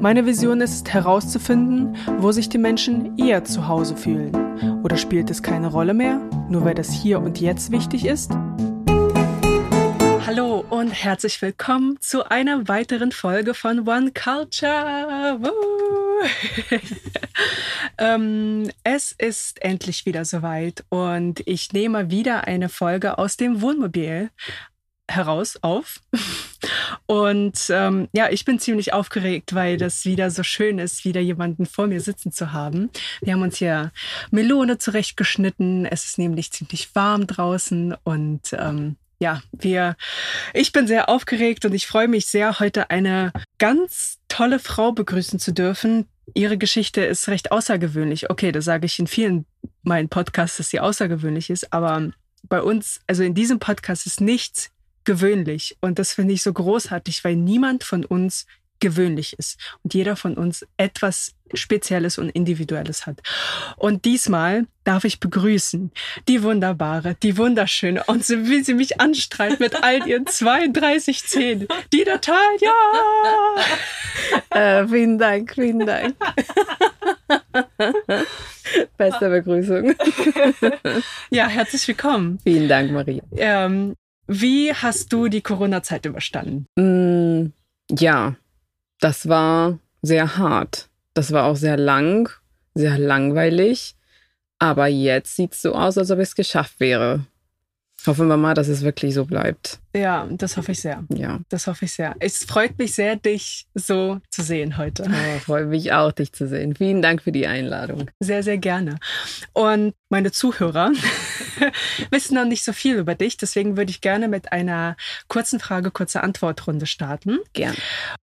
[0.00, 4.82] Meine Vision ist herauszufinden, wo sich die Menschen eher zu Hause fühlen.
[4.82, 8.32] Oder spielt es keine Rolle mehr, nur weil das hier und jetzt wichtig ist?
[10.26, 15.38] Hallo und herzlich willkommen zu einer weiteren Folge von One Culture.
[17.98, 24.30] ähm, es ist endlich wieder soweit und ich nehme wieder eine Folge aus dem Wohnmobil
[25.08, 26.00] heraus auf.
[27.06, 31.66] Und ähm, ja, ich bin ziemlich aufgeregt, weil das wieder so schön ist, wieder jemanden
[31.66, 32.90] vor mir sitzen zu haben.
[33.20, 33.92] Wir haben uns hier
[34.30, 35.86] Melone zurechtgeschnitten.
[35.86, 39.96] Es ist nämlich ziemlich warm draußen und ähm, ja, wir,
[40.54, 45.40] ich bin sehr aufgeregt und ich freue mich sehr, heute eine ganz tolle Frau begrüßen
[45.40, 46.06] zu dürfen.
[46.34, 48.30] Ihre Geschichte ist recht außergewöhnlich.
[48.30, 49.46] Okay, das sage ich in vielen
[49.82, 52.10] meinen Podcasts, dass sie außergewöhnlich ist, aber
[52.44, 54.70] bei uns, also in diesem Podcast ist nichts
[55.08, 55.78] gewöhnlich.
[55.80, 58.44] Und das finde ich so großartig, weil niemand von uns
[58.78, 63.20] gewöhnlich ist und jeder von uns etwas Spezielles und Individuelles hat.
[63.78, 65.90] Und diesmal darf ich begrüßen
[66.28, 71.68] die wunderbare, die wunderschöne und so wie sie mich anstrahlt mit all ihren 32 Zähnen,
[71.92, 72.72] die Natalia.
[74.50, 76.14] Äh, vielen Dank, vielen Dank.
[78.98, 79.94] Beste Begrüßung.
[81.30, 82.38] ja, herzlich willkommen.
[82.42, 83.22] Vielen Dank, Maria.
[83.36, 83.94] Ähm,
[84.28, 86.66] wie hast du die Corona-Zeit überstanden?
[86.76, 87.52] Mm,
[87.98, 88.36] ja,
[89.00, 90.88] das war sehr hart.
[91.14, 92.30] Das war auch sehr lang,
[92.74, 93.96] sehr langweilig.
[94.58, 97.24] Aber jetzt sieht es so aus, als ob es geschafft wäre.
[98.06, 99.80] Hoffen wir mal, dass es wirklich so bleibt.
[99.94, 101.04] Ja, das hoffe ich sehr.
[101.12, 101.40] Ja.
[101.48, 102.14] Das hoffe ich sehr.
[102.20, 105.04] Es freut mich sehr, dich so zu sehen heute.
[105.08, 106.76] Oh, freut mich auch, dich zu sehen.
[106.76, 108.08] Vielen Dank für die Einladung.
[108.20, 108.98] Sehr, sehr gerne.
[109.52, 110.92] Und meine Zuhörer
[112.10, 114.96] wissen noch nicht so viel über dich, deswegen würde ich gerne mit einer
[115.26, 117.38] kurzen Frage, kurze Antwortrunde starten.
[117.52, 117.74] Gern.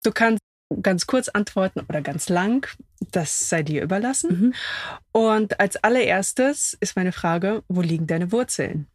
[0.03, 0.39] Du kannst
[0.81, 2.67] ganz kurz antworten oder ganz lang.
[3.11, 4.29] Das sei dir überlassen.
[4.29, 4.53] Mhm.
[5.11, 8.87] Und als allererstes ist meine Frage, wo liegen deine Wurzeln?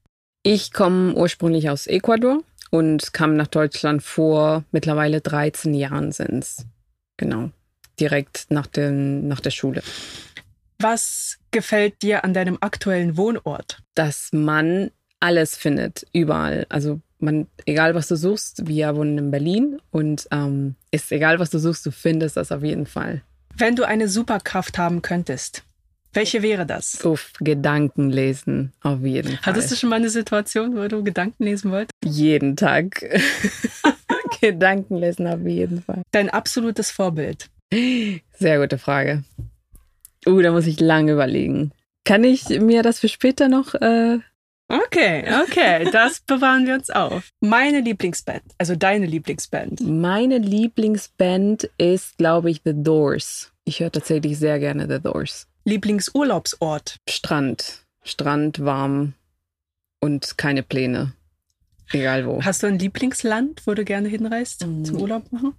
[0.44, 6.66] Ich komme ursprünglich aus Ecuador und kam nach Deutschland vor mittlerweile 13 Jahren sind's.
[7.16, 7.50] Genau.
[8.00, 9.82] Direkt nach, den, nach der Schule.
[10.80, 13.78] Was gefällt dir an deinem aktuellen Wohnort?
[13.94, 16.66] Dass man alles findet, überall.
[16.68, 21.50] Also man, egal was du suchst, wir wohnen in Berlin und ähm, ist egal was
[21.50, 23.22] du suchst, du findest das auf jeden Fall.
[23.54, 25.62] Wenn du eine Superkraft haben könntest,
[26.12, 27.04] welche wäre das?
[27.04, 29.40] Uff, Gedanken lesen, auf jeden Fall.
[29.42, 31.92] Hattest du schon mal eine Situation, wo du Gedanken lesen wolltest?
[32.04, 33.04] Jeden Tag.
[34.40, 36.02] Gedanken lesen, auf jeden Fall.
[36.10, 37.48] Dein absolutes Vorbild?
[37.72, 39.24] Sehr gute Frage.
[40.26, 41.72] Uh, da muss ich lange überlegen.
[42.04, 44.18] Kann ich mir das für später noch äh,
[44.72, 47.28] Okay, okay, das bewahren wir uns auf.
[47.40, 49.80] Meine Lieblingsband, also deine Lieblingsband.
[49.82, 53.52] Meine Lieblingsband ist, glaube ich, The Doors.
[53.64, 55.46] Ich höre tatsächlich sehr gerne The Doors.
[55.64, 56.96] Lieblingsurlaubsort.
[57.08, 57.80] Strand.
[58.02, 59.14] Strand, warm
[60.00, 61.12] und keine Pläne.
[61.92, 62.42] Egal wo.
[62.42, 64.84] Hast du ein Lieblingsland, wo du gerne hinreist Mm.
[64.84, 65.54] zum Urlaub machen?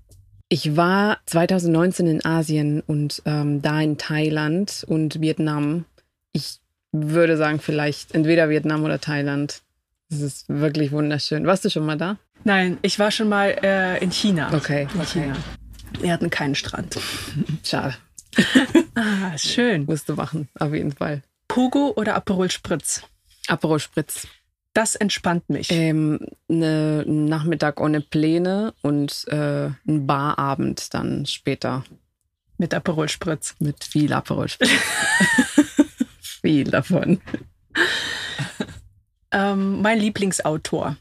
[0.49, 5.85] Ich war 2019 in Asien und ähm, da in Thailand und Vietnam.
[6.31, 6.59] Ich
[6.91, 9.61] würde sagen, vielleicht entweder Vietnam oder Thailand.
[10.09, 11.45] Das ist wirklich wunderschön.
[11.47, 12.17] Warst du schon mal da?
[12.43, 14.53] Nein, ich war schon mal äh, in China.
[14.53, 15.05] Okay, In okay.
[15.21, 15.35] China.
[16.01, 16.99] Wir hatten keinen Strand.
[17.63, 17.95] Schade.
[18.95, 19.85] Ah, schön.
[19.85, 21.23] Musst du machen, auf jeden Fall.
[21.47, 23.01] Pogo oder Aperol Spritz?
[23.47, 24.27] Aperol Spritz.
[24.73, 25.71] Das entspannt mich.
[25.71, 31.83] Ähm, ne, ein Nachmittag ohne Pläne und äh, ein Barabend dann später
[32.59, 33.55] mit Aperol Spritz.
[33.59, 34.69] mit viel Aperol Spritz.
[36.21, 37.19] viel davon.
[39.33, 40.95] Ähm, mein Lieblingsautor.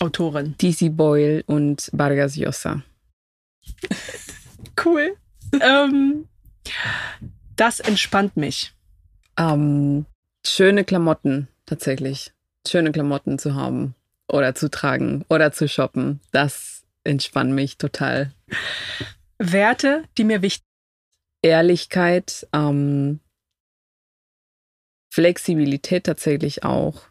[0.00, 0.56] Autorin.
[0.60, 2.82] DC Boyle und Vargas Llosa.
[4.84, 5.16] Cool.
[5.60, 6.26] ähm,
[7.56, 8.72] das entspannt mich.
[9.36, 10.06] Ähm,
[10.46, 12.32] schöne Klamotten, tatsächlich.
[12.66, 13.94] Schöne Klamotten zu haben
[14.28, 16.20] oder zu tragen oder zu shoppen.
[16.32, 18.32] Das entspannt mich total.
[19.38, 20.64] Werte, die mir wichtig
[21.42, 23.20] Ehrlichkeit, ähm,
[25.10, 27.02] Flexibilität tatsächlich auch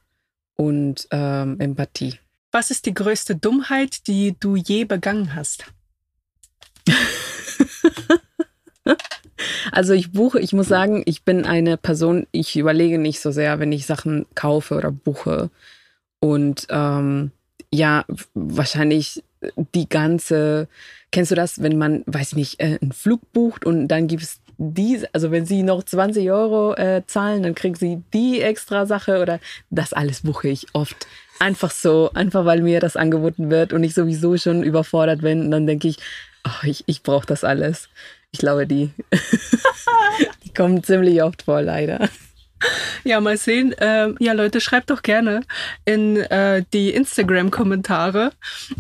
[0.56, 2.18] und ähm, Empathie.
[2.52, 5.66] Was ist die größte Dummheit, die du je begangen hast?
[9.72, 13.60] Also ich buche, ich muss sagen, ich bin eine Person, ich überlege nicht so sehr,
[13.60, 15.50] wenn ich Sachen kaufe oder buche.
[16.20, 17.32] Und ähm,
[17.72, 19.24] ja, wahrscheinlich
[19.74, 20.68] die ganze,
[21.12, 24.24] kennst du das, wenn man, weiß ich nicht, äh, einen Flug bucht und dann gibt
[24.24, 28.86] es diese, also wenn sie noch 20 Euro äh, zahlen, dann kriegen sie die extra
[28.86, 31.08] Sache oder das alles buche ich oft.
[31.40, 35.42] Einfach so, einfach weil mir das angeboten wird und ich sowieso schon überfordert bin.
[35.42, 35.98] Und dann denke ich,
[36.46, 37.90] oh, ich, ich brauche das alles.
[38.34, 38.90] Ich glaube, die,
[40.44, 42.10] die kommen ziemlich oft vor, leider.
[43.04, 43.76] Ja, mal sehen.
[43.80, 45.42] Ähm, ja, Leute, schreibt doch gerne
[45.86, 48.32] in äh, die Instagram-Kommentare,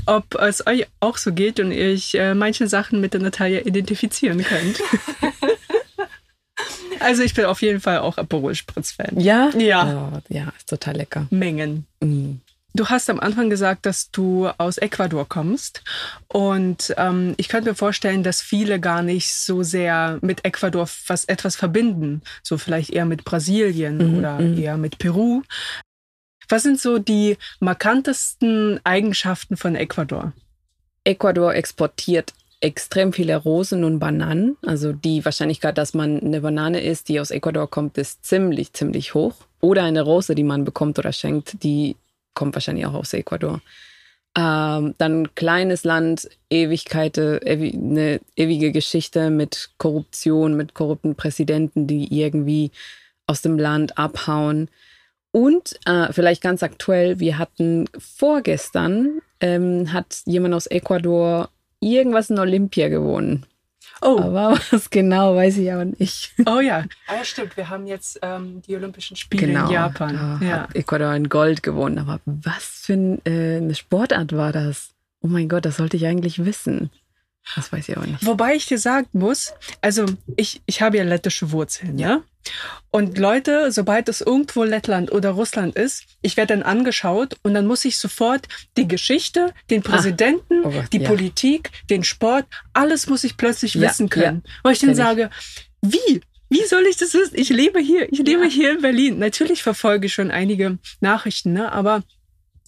[0.05, 3.59] ob es euch auch so geht und ihr euch äh, manche Sachen mit der Natalia
[3.61, 4.79] identifizieren könnt.
[6.99, 9.19] also ich bin auf jeden Fall auch Aperol Spritz-Fan.
[9.19, 9.49] Ja?
[9.57, 10.11] Ja.
[10.13, 11.27] Oh, ja, ist total lecker.
[11.29, 11.85] Mengen.
[11.99, 12.35] Mm.
[12.75, 15.83] Du hast am Anfang gesagt, dass du aus Ecuador kommst.
[16.27, 21.25] Und ähm, ich könnte mir vorstellen, dass viele gar nicht so sehr mit Ecuador was,
[21.25, 22.23] etwas verbinden.
[22.41, 24.57] So vielleicht eher mit Brasilien Mhm, oder mhm.
[24.57, 25.43] eher mit Peru.
[26.49, 30.33] Was sind so die markantesten Eigenschaften von Ecuador?
[31.03, 34.57] Ecuador exportiert extrem viele Rosen und Bananen.
[34.65, 39.13] Also die Wahrscheinlichkeit, dass man eine Banane isst, die aus Ecuador kommt, ist ziemlich, ziemlich
[39.13, 39.35] hoch.
[39.59, 41.97] Oder eine Rose, die man bekommt oder schenkt, die
[42.33, 43.61] kommt wahrscheinlich auch aus Ecuador.
[44.35, 52.19] Ähm, dann kleines Land, Ewigkeiten, ewi eine ewige Geschichte mit Korruption, mit korrupten Präsidenten, die
[52.19, 52.71] irgendwie
[53.27, 54.69] aus dem Land abhauen.
[55.31, 61.49] Und äh, vielleicht ganz aktuell, wir hatten vorgestern, ähm, hat jemand aus Ecuador
[61.79, 63.45] irgendwas in Olympia gewonnen.
[64.03, 66.33] Oh, Aber was genau, weiß ich aber nicht.
[66.45, 66.83] oh ja.
[67.07, 67.55] Ah, ja, stimmt.
[67.57, 69.65] Wir haben jetzt ähm, die Olympischen Spiele Genau.
[69.67, 70.39] in Japan.
[70.39, 70.51] Da Ja.
[70.63, 71.97] hat Ecuador ein Gold gewonnen.
[71.99, 74.89] Aber was für ein, äh, eine Sportart war das?
[75.21, 76.89] Oh mein Gott, das sollte ich eigentlich wissen.
[77.55, 78.25] Das weiß ich aber nicht.
[78.25, 80.05] Wobei ich dir sagen muss, also
[80.37, 82.21] ich, ich habe ja lettische Wurzeln, ja.
[82.91, 87.65] Und Leute, sobald es irgendwo Lettland oder Russland ist, ich werde dann angeschaut und dann
[87.67, 91.07] muss ich sofort die Geschichte, den Präsidenten, Oh Gott, die ja.
[91.07, 94.43] Politik, den Sport, alles muss ich plötzlich Ja, wissen können.
[94.45, 95.29] ja, Weil ich dann sage,
[95.81, 96.21] wie?
[96.49, 97.35] Wie soll ich das wissen?
[97.35, 99.19] Ich lebe hier, ich lebe hier in Berlin.
[99.19, 101.71] Natürlich verfolge ich schon einige Nachrichten, ne?
[101.71, 102.03] aber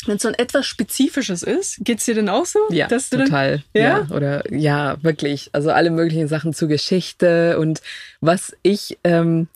[0.06, 2.59] wenn es so ein etwas Spezifisches ist, geht's dir denn auch so?
[2.69, 3.63] Ja, dass du dann, total.
[3.74, 3.81] Ja?
[3.81, 4.07] ja?
[4.15, 5.50] Oder ja, wirklich.
[5.53, 7.81] Also alle möglichen Sachen zur Geschichte und
[8.21, 9.47] was ich ähm,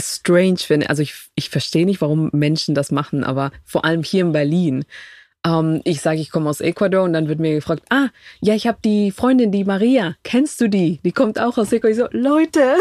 [0.00, 0.90] strange finde.
[0.90, 4.84] Also ich, ich verstehe nicht, warum Menschen das machen, aber vor allem hier in Berlin.
[5.44, 8.08] Ähm, ich sage, ich komme aus Ecuador und dann wird mir gefragt, ah,
[8.40, 10.14] ja, ich habe die Freundin, die Maria.
[10.22, 11.00] Kennst du die?
[11.04, 11.90] Die kommt auch aus Ecuador.
[11.90, 12.76] Ich so, Leute,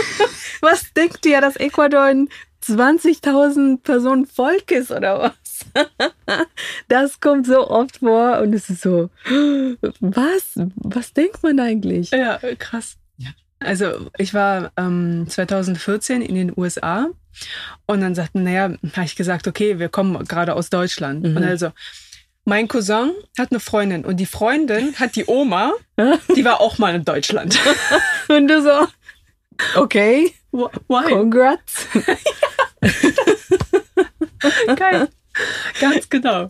[0.60, 2.28] was denkt ihr, dass Ecuador ein
[2.64, 5.34] 20.000 Personen Volk ist oder was?
[6.88, 9.10] Das kommt so oft vor und es ist so,
[10.00, 10.54] was?
[10.76, 12.10] Was denkt man eigentlich?
[12.10, 12.96] Ja, krass.
[13.16, 13.30] Ja.
[13.60, 17.08] Also ich war ähm, 2014 in den USA
[17.86, 21.24] und dann sagten, naja, habe ich gesagt, okay, wir kommen gerade aus Deutschland.
[21.24, 21.36] Mhm.
[21.36, 21.72] Und also,
[22.44, 25.72] mein Cousin hat eine Freundin und die Freundin hat die Oma,
[26.36, 27.58] die war auch mal in Deutschland.
[28.28, 28.86] Und du so,
[29.76, 31.10] okay, Why?
[31.12, 31.86] congrats.
[34.76, 35.08] Geil.
[35.80, 36.48] Ganz genau.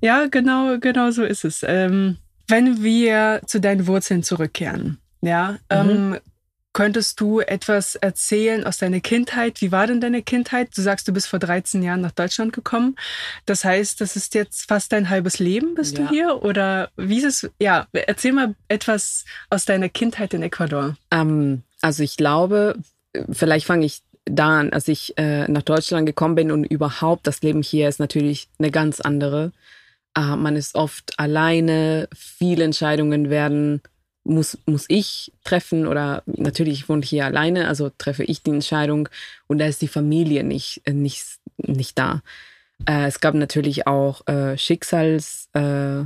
[0.00, 1.62] Ja, genau, genau so ist es.
[1.66, 2.16] Ähm,
[2.48, 6.18] wenn wir zu deinen Wurzeln zurückkehren, ja, ähm,
[6.72, 9.60] könntest du etwas erzählen aus deiner Kindheit?
[9.60, 10.70] Wie war denn deine Kindheit?
[10.76, 12.96] Du sagst, du bist vor 13 Jahren nach Deutschland gekommen.
[13.46, 16.04] Das heißt, das ist jetzt fast dein halbes Leben, bist Ja.
[16.04, 16.42] du hier?
[16.42, 17.50] Oder wie ist es?
[17.60, 20.96] Ja, erzähl mal etwas aus deiner Kindheit in Ecuador.
[21.10, 22.78] Ähm, also ich glaube,
[23.30, 27.42] vielleicht fange ich da an, als ich äh, nach Deutschland gekommen bin und überhaupt das
[27.42, 29.52] Leben hier ist natürlich eine ganz andere.
[30.16, 33.82] Äh, man ist oft alleine, viele Entscheidungen werden,
[34.24, 39.10] muss, muss ich treffen oder natürlich ich wohne hier alleine, also treffe ich die Entscheidung
[39.46, 41.22] und da ist die Familie nicht, nicht,
[41.58, 42.22] nicht da.
[42.88, 46.04] Äh, es gab natürlich auch äh, äh,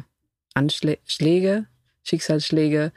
[0.55, 1.67] Anschlä Schläge,
[2.03, 2.91] Schicksalsschläge.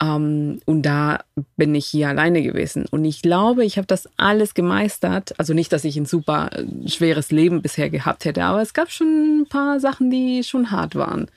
[0.00, 1.20] Ähm, und da
[1.56, 2.86] bin ich hier alleine gewesen.
[2.90, 5.38] Und ich glaube, ich habe das alles gemeistert.
[5.38, 8.90] Also nicht, dass ich ein super äh, schweres Leben bisher gehabt hätte, aber es gab
[8.90, 11.28] schon ein paar Sachen, die schon hart waren.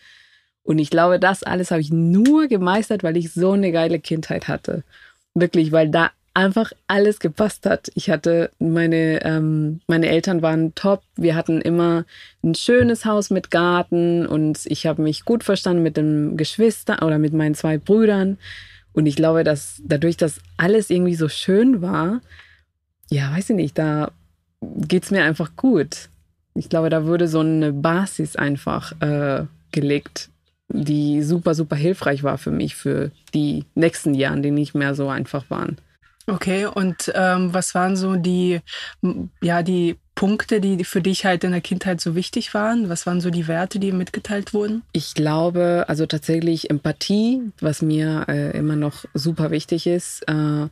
[0.64, 4.48] Und ich glaube, das alles habe ich nur gemeistert, weil ich so eine geile Kindheit
[4.48, 4.84] hatte.
[5.34, 7.92] Wirklich, weil da einfach alles gepasst hat.
[7.96, 11.04] Ich hatte meine, ähm, meine Eltern waren top.
[11.16, 12.06] Wir hatten immer
[12.44, 17.18] ein schönes Haus mit Garten und ich habe mich gut verstanden mit den Geschwistern oder
[17.20, 18.38] mit meinen zwei Brüdern.
[18.94, 22.22] Und ich glaube, dass dadurch, dass alles irgendwie so schön war,
[23.10, 24.12] ja, weiß ich nicht, da
[24.62, 26.10] geht's mir einfach gut.
[26.54, 30.30] Ich glaube, da wurde so eine Basis einfach äh, gelegt,
[30.70, 35.10] die super, super hilfreich war für mich für die nächsten Jahre, die nicht mehr so
[35.10, 35.78] einfach waren.
[36.28, 38.60] Okay, und ähm, was waren so die,
[39.42, 42.90] ja, die Punkte, die für dich halt in der Kindheit so wichtig waren?
[42.90, 44.84] Was waren so die Werte, die mitgeteilt wurden?
[44.92, 50.22] Ich glaube, also tatsächlich Empathie, was mir äh, immer noch super wichtig ist.
[50.28, 50.68] Äh,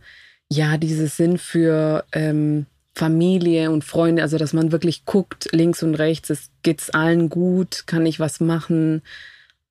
[0.51, 2.65] ja, dieses Sinn für ähm,
[2.95, 7.83] Familie und Freunde, also dass man wirklich guckt, links und rechts, es geht's allen gut,
[7.87, 9.01] kann ich was machen.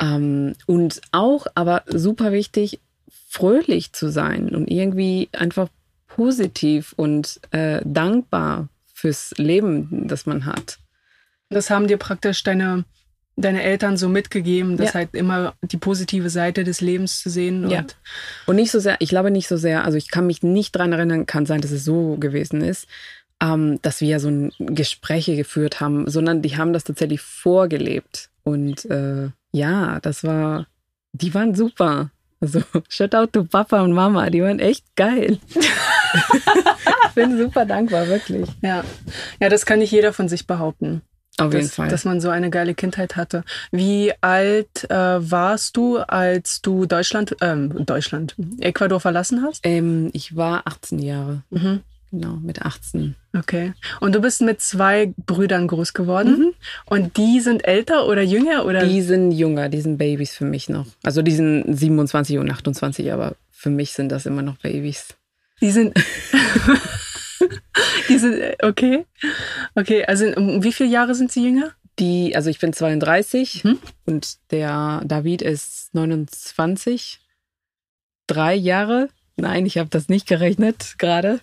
[0.00, 2.80] Ähm, und auch, aber super wichtig,
[3.38, 5.68] fröhlich zu sein und irgendwie einfach
[6.08, 10.78] positiv und äh, dankbar fürs Leben, das man hat.
[11.50, 12.84] Das haben dir praktisch deine,
[13.36, 14.94] deine Eltern so mitgegeben, dass ja.
[14.94, 17.64] halt immer die positive Seite des Lebens zu sehen.
[17.64, 17.86] Und, ja.
[18.46, 20.92] und nicht so sehr, ich glaube nicht so sehr, also ich kann mich nicht daran
[20.92, 22.88] erinnern, kann sein, dass es so gewesen ist,
[23.40, 28.30] ähm, dass wir so ein Gespräche geführt haben, sondern die haben das tatsächlich vorgelebt.
[28.42, 30.66] Und äh, ja, das war,
[31.12, 32.10] die waren super.
[32.40, 35.38] Also, shout out to Papa und Mama, die waren echt geil.
[35.54, 38.48] ich bin super dankbar, wirklich.
[38.62, 38.84] Ja.
[39.40, 41.02] ja, das kann nicht jeder von sich behaupten.
[41.38, 41.88] Auf dass, jeden Fall.
[41.88, 43.44] Dass man so eine geile Kindheit hatte.
[43.70, 49.60] Wie alt äh, warst du, als du Deutschland, ähm, Deutschland, Ecuador verlassen hast?
[49.64, 51.42] Ähm, ich war 18 Jahre.
[51.50, 51.80] Mhm.
[52.10, 53.16] Genau, mit 18.
[53.36, 53.74] Okay.
[54.00, 56.38] Und du bist mit zwei Brüdern groß geworden.
[56.38, 56.54] Mhm.
[56.86, 58.64] Und die sind älter oder jünger?
[58.64, 58.86] Oder?
[58.86, 60.86] Die sind jünger, die sind Babys für mich noch.
[61.02, 65.08] Also die sind 27 und 28, aber für mich sind das immer noch Babys.
[65.60, 65.94] Die sind.
[68.08, 68.42] die sind.
[68.62, 69.04] Okay.
[69.74, 71.72] Okay, also um wie viele Jahre sind sie jünger?
[71.98, 73.78] Die, also ich bin 32 hm?
[74.06, 77.20] und der David ist 29.
[78.28, 79.08] Drei Jahre.
[79.36, 81.40] Nein, ich habe das nicht gerechnet gerade.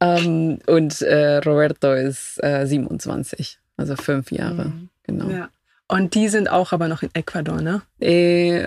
[0.00, 4.66] Ähm, und äh, Roberto ist äh, 27, also fünf Jahre.
[4.66, 4.88] Mhm.
[5.04, 5.28] Genau.
[5.30, 5.48] Ja.
[5.90, 7.80] Und die sind auch aber noch in Ecuador, ne?
[7.98, 8.66] Äh,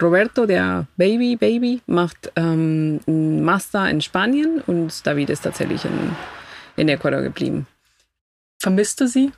[0.00, 6.16] Roberto, der Baby, Baby, macht ähm, einen Master in Spanien und David ist tatsächlich in,
[6.76, 7.66] in Ecuador geblieben.
[8.58, 9.30] Vermisst du sie?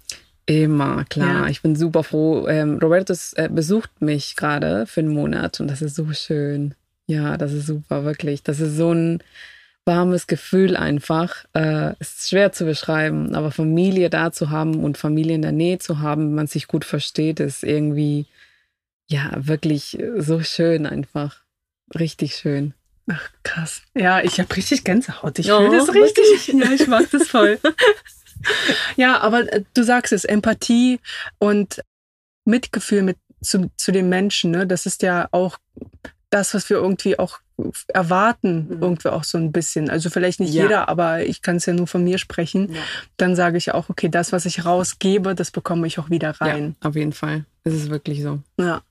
[0.47, 1.43] Immer, klar.
[1.43, 1.49] Ja.
[1.49, 2.47] Ich bin super froh.
[2.47, 6.77] Ähm, Roberto äh, besucht mich gerade für einen Monat und das ist so schön.
[7.09, 8.45] Ja, das ist super, wirklich.
[8.45, 9.21] Das ist so ein
[9.87, 11.45] warmes Gefühl einfach.
[11.55, 15.79] Äh, ist schwer zu beschreiben, aber Familie da zu haben und Familie in der Nähe
[15.79, 18.27] zu haben, man sich gut versteht, ist irgendwie
[19.09, 21.43] ja wirklich so schön einfach.
[21.95, 22.75] Richtig schön.
[23.09, 23.83] Ach, krass.
[23.95, 25.39] Ja, ich habe richtig Gänsehaut.
[25.39, 26.49] Ich oh, fühle das richtig.
[26.49, 27.61] Ja, ich mag das voll.
[28.97, 30.99] ja, aber äh, du sagst es, Empathie
[31.39, 31.83] und
[32.45, 34.67] Mitgefühl mit zu, zu den Menschen, ne?
[34.67, 35.59] Das ist ja auch
[36.31, 37.39] das, was wir irgendwie auch
[37.89, 38.83] erwarten, mhm.
[38.83, 39.91] irgendwie auch so ein bisschen.
[39.91, 40.65] Also vielleicht nicht ja.
[40.65, 42.73] jeder, aber ich kann es ja nur von mir sprechen.
[42.73, 42.81] Ja.
[43.17, 46.77] Dann sage ich auch, okay, das, was ich rausgebe, das bekomme ich auch wieder rein.
[46.83, 47.45] Ja, auf jeden Fall.
[47.65, 48.41] Es ist wirklich so.
[48.59, 48.83] Ja.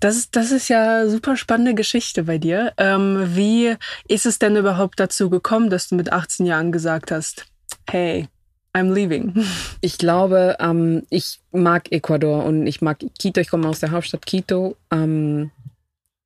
[0.00, 2.72] Das ist, das ist ja super spannende Geschichte bei dir.
[2.78, 3.76] Ähm, wie
[4.08, 7.46] ist es denn überhaupt dazu gekommen, dass du mit 18 Jahren gesagt hast,
[7.88, 8.28] hey,
[8.74, 9.34] I'm leaving?
[9.80, 13.40] Ich glaube, ähm, ich mag Ecuador und ich mag Quito.
[13.40, 14.76] Ich komme aus der Hauptstadt Quito.
[14.90, 15.50] Ähm,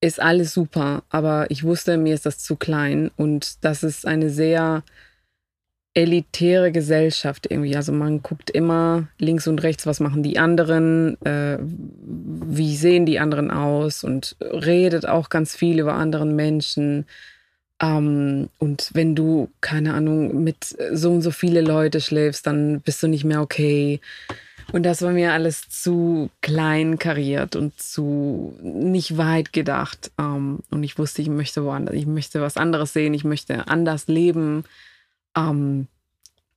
[0.03, 4.31] ist alles super, aber ich wusste, mir ist das zu klein und das ist eine
[4.31, 4.83] sehr
[5.95, 7.77] elitäre Gesellschaft irgendwie.
[7.77, 13.21] Also man guckt immer links und rechts, was machen die anderen, äh, wie sehen die
[13.21, 17.07] anderen aus und redet auch ganz viel über anderen Menschen.
[17.81, 23.03] Ähm, und wenn du, keine Ahnung, mit so und so viele Leute schläfst, dann bist
[23.05, 24.01] du nicht mehr okay.
[24.73, 30.11] Und das war mir alles zu klein kariert und zu nicht weit gedacht.
[30.19, 34.09] Ähm, und ich wusste, ich möchte woanders, ich möchte was anderes sehen, ich möchte anders
[34.09, 34.65] leben.
[35.37, 35.89] Ähm,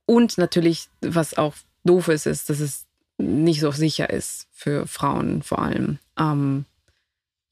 [0.06, 1.54] und natürlich, was auch
[1.84, 2.86] doof ist, ist, dass es
[3.18, 5.98] nicht so sicher ist für Frauen vor allem.
[6.18, 6.64] Ähm,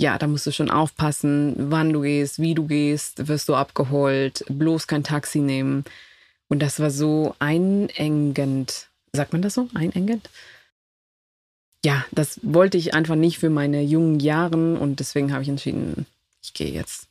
[0.01, 4.45] ja, da musst du schon aufpassen, wann du gehst, wie du gehst, wirst du abgeholt,
[4.49, 5.85] bloß kein Taxi nehmen.
[6.49, 8.89] Und das war so einengend.
[9.13, 9.69] Sagt man das so?
[9.75, 10.29] Einengend?
[11.85, 16.07] Ja, das wollte ich einfach nicht für meine jungen Jahren und deswegen habe ich entschieden,
[16.43, 17.07] ich gehe jetzt.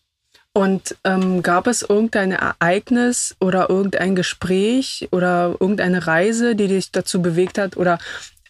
[0.51, 7.21] Und ähm, gab es irgendein Ereignis oder irgendein Gespräch oder irgendeine Reise, die dich dazu
[7.21, 7.99] bewegt hat oder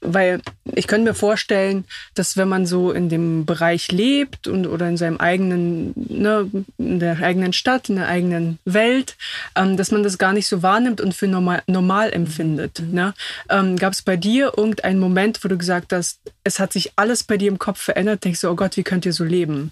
[0.04, 0.42] weil
[0.76, 4.98] ich könnte mir vorstellen, dass wenn man so in dem Bereich lebt und oder in
[4.98, 9.16] seinem eigenen, ne, in der eigenen Stadt, in der eigenen Welt,
[9.56, 12.80] ähm, dass man das gar nicht so wahrnimmt und für normal, normal empfindet.
[12.80, 12.94] Mhm.
[12.94, 13.14] Ne?
[13.50, 17.24] Ähm, Gab es bei dir irgendeinen Moment, wo du gesagt hast, es hat sich alles
[17.24, 19.72] bei dir im Kopf verändert, denkst du, oh Gott, wie könnt ihr so leben?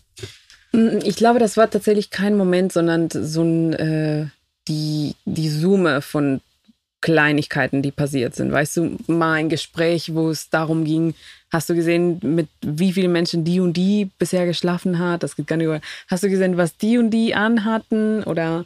[0.71, 4.25] Mm, ich glaube, das war tatsächlich kein Moment, sondern so ein äh,
[4.67, 6.41] die, die Summe von
[7.01, 8.51] Kleinigkeiten, die passiert sind.
[8.51, 11.15] Weißt du, mal ein Gespräch, wo es darum ging,
[11.51, 15.23] hast du gesehen, mit wie vielen Menschen die und die bisher geschlafen hat?
[15.23, 15.81] Das geht gar nicht über.
[16.07, 18.23] Hast du gesehen, was die und die anhatten?
[18.23, 18.65] Oder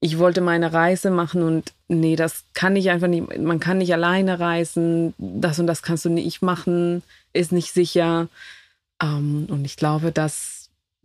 [0.00, 3.38] ich wollte meine Reise machen und nee, das kann ich einfach nicht.
[3.38, 5.14] Man kann nicht alleine reisen.
[5.18, 8.28] Das und das kannst du nicht machen, ist nicht sicher.
[9.02, 10.53] Ähm, und ich glaube, dass,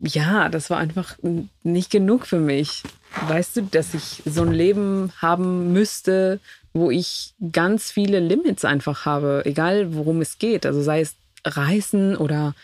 [0.02, 1.18] ja, das war einfach
[1.64, 2.84] nicht genug für mich.
[3.28, 6.40] Weißt du, dass ich so ein Leben haben müsste,
[6.74, 10.66] wo ich ganz viele Limits einfach habe, egal worum es geht.
[10.66, 12.56] Also sei es Reisen oder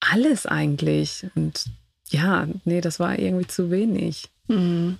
[0.00, 1.26] alles eigentlich.
[1.34, 1.66] Und
[2.08, 4.28] ja, nee, das war irgendwie zu wenig.
[4.48, 4.98] Mhm.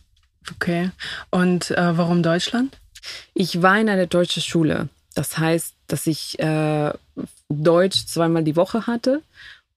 [0.52, 0.90] Okay.
[1.30, 2.78] Und äh, warum Deutschland?
[3.32, 4.88] Ich war in einer deutschen Schule.
[5.14, 6.92] Das heißt, dass ich äh,
[7.48, 9.22] Deutsch zweimal die Woche hatte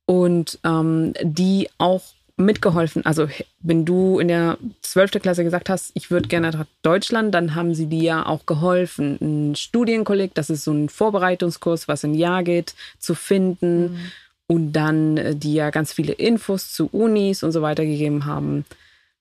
[0.07, 2.01] und ähm, die auch
[2.37, 3.05] mitgeholfen.
[3.05, 3.27] Also
[3.59, 5.11] wenn du in der 12.
[5.21, 9.17] Klasse gesagt hast, ich würde gerne nach Deutschland, dann haben sie dir ja auch geholfen,
[9.19, 13.99] ein Studienkolleg, das ist so ein Vorbereitungskurs, was ein Jahr geht, zu finden mhm.
[14.47, 18.65] und dann äh, die ja ganz viele Infos zu Unis und so weiter gegeben haben.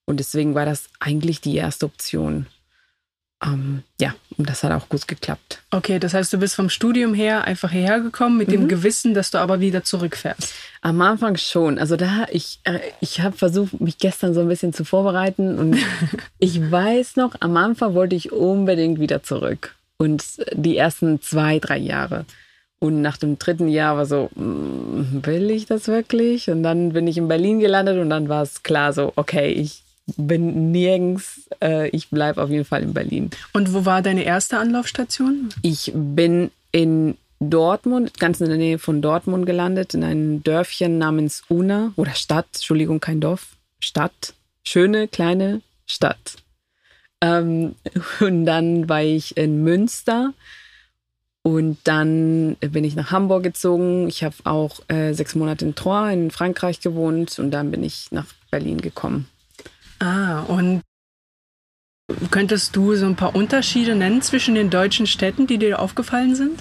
[0.05, 2.47] Und deswegen war das eigentlich die erste Option.
[3.45, 5.61] Ähm, ja, und das hat auch gut geklappt.
[5.71, 8.53] Okay, das heißt, du bist vom Studium her einfach hierher gekommen mit mhm.
[8.53, 10.55] dem Gewissen, dass du aber wieder zurückfährst.
[10.81, 11.79] Am Anfang schon.
[11.79, 15.77] Also da, ich, äh, ich habe versucht, mich gestern so ein bisschen zu vorbereiten und
[16.39, 19.75] ich weiß noch, am Anfang wollte ich unbedingt wieder zurück.
[19.99, 22.25] Und die ersten zwei, drei Jahre.
[22.79, 26.51] Und nach dem dritten Jahr war so, mm, will ich das wirklich?
[26.51, 29.83] Und dann bin ich in Berlin gelandet und dann war es klar so, okay, ich
[30.17, 31.49] bin nirgends.
[31.61, 33.31] Äh, ich bleibe auf jeden Fall in Berlin.
[33.53, 35.49] Und wo war deine erste Anlaufstation?
[35.63, 41.43] Ich bin in Dortmund, ganz in der Nähe von Dortmund gelandet, in einem Dörfchen namens
[41.49, 44.35] Una oder Stadt, Entschuldigung, kein Dorf, Stadt,
[44.65, 46.37] schöne kleine Stadt.
[47.21, 47.75] Ähm,
[48.21, 50.33] und dann war ich in Münster
[51.43, 54.09] und dann bin ich nach Hamburg gezogen.
[54.09, 58.11] Ich habe auch äh, sechs Monate in Troyes in Frankreich gewohnt und dann bin ich
[58.11, 59.29] nach Berlin gekommen.
[59.99, 60.83] Ah, und
[62.31, 66.61] könntest du so ein paar Unterschiede nennen zwischen den deutschen Städten, die dir aufgefallen sind?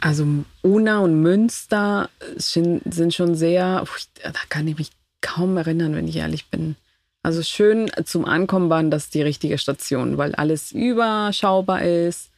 [0.00, 0.26] Also
[0.62, 3.84] Una und Münster sind schon sehr,
[4.22, 6.76] da kann ich mich kaum erinnern, wenn ich ehrlich bin.
[7.22, 12.30] Also schön zum Ankommen waren das die richtige Station, weil alles überschaubar ist.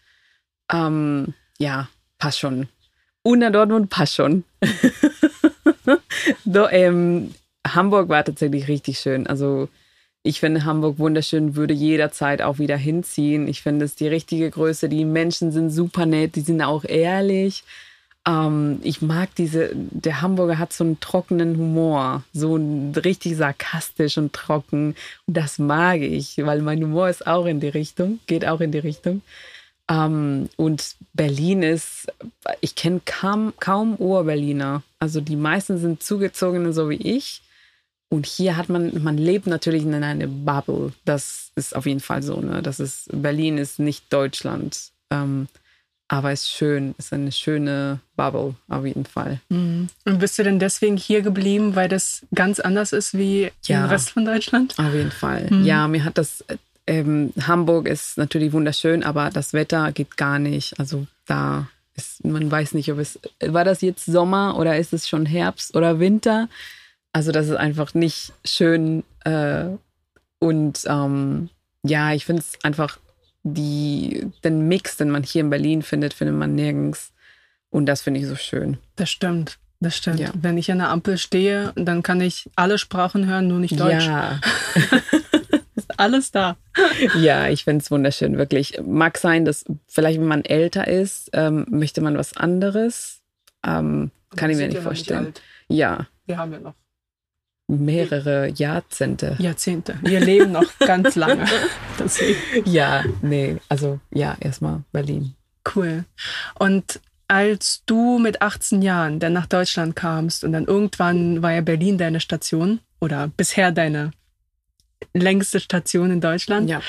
[0.73, 2.69] Ähm, ja, passt schon.
[3.23, 4.45] Una Dortmund passt schon.
[6.47, 7.35] Do, ähm,
[7.67, 9.27] Hamburg war tatsächlich richtig schön.
[9.27, 9.69] Also
[10.23, 13.49] ich finde Hamburg wunderschön, würde jederzeit auch wieder hinziehen.
[13.49, 14.89] Ich finde es die richtige Größe.
[14.89, 17.65] Die Menschen sind super nett, die sind auch ehrlich.
[18.27, 22.57] Ähm, ich mag diese, der Hamburger hat so einen trockenen Humor, so
[22.97, 24.95] richtig sarkastisch und trocken.
[25.27, 28.73] Und das mag ich, weil mein Humor ist auch in die Richtung, geht auch in
[28.73, 29.23] die Richtung.
[29.89, 32.13] Ähm, und Berlin ist,
[32.61, 34.83] ich kenne kaum, kaum Ur-Berliner.
[34.99, 37.41] Also die meisten sind Zugezogene, so wie ich.
[38.11, 40.93] Und hier hat man, man lebt natürlich in einer Bubble.
[41.05, 42.41] Das ist auf jeden Fall so.
[42.41, 42.63] Ne?
[42.63, 44.91] Das ist, Berlin ist nicht Deutschland.
[45.11, 45.49] Ähm,
[46.11, 49.41] aber es ist schön, es ist eine schöne Bubble auf jeden Fall.
[49.51, 49.89] Mhm.
[50.07, 53.91] Und bist du denn deswegen hier geblieben, weil das ganz anders ist wie ja, im
[53.91, 54.75] Rest von Deutschland?
[54.79, 55.47] Auf jeden Fall.
[55.51, 55.67] Mhm.
[55.67, 56.43] Ja, mir hat das,
[56.87, 60.81] ähm, Hamburg ist natürlich wunderschön, aber das Wetter geht gar nicht.
[60.81, 65.07] Also da ist, man weiß nicht, ob es, war das jetzt Sommer oder ist es
[65.07, 66.49] schon Herbst oder Winter?
[67.13, 69.05] Also das ist einfach nicht schön.
[69.25, 69.67] Äh,
[70.39, 71.49] und ähm,
[71.83, 72.99] ja, ich finde es einfach
[73.43, 77.13] die, den Mix, den man hier in Berlin findet, findet man nirgends.
[77.71, 78.79] Und das finde ich so schön.
[78.97, 79.59] Das stimmt.
[79.81, 80.19] Das stimmt.
[80.19, 80.31] Ja.
[80.35, 84.07] Wenn ich an der Ampel stehe, dann kann ich alle Sprachen hören, nur nicht Deutsch.
[84.07, 84.41] Ja.
[85.77, 86.57] ist alles da.
[87.17, 88.81] Ja, ich finde es wunderschön, wirklich.
[88.85, 93.21] Mag sein, dass vielleicht, wenn man älter ist, ähm, möchte man was anderes.
[93.65, 95.33] Ähm, kann ich mir nicht vorstellen.
[95.69, 96.07] Ja.
[96.27, 96.75] Wir haben ja noch
[97.69, 99.37] mehrere Jahrzehnte.
[99.39, 99.99] Jahrzehnte.
[100.03, 101.45] Wir leben noch ganz lange.
[101.99, 102.39] Deswegen.
[102.65, 105.35] Ja, nee, also ja, erstmal Berlin.
[105.75, 106.05] Cool.
[106.59, 111.61] Und als du mit 18 Jahren dann nach Deutschland kamst und dann irgendwann war ja
[111.61, 114.13] Berlin deine Station oder bisher deine
[115.13, 116.71] längste Station in Deutschland.
[116.71, 116.81] Ja.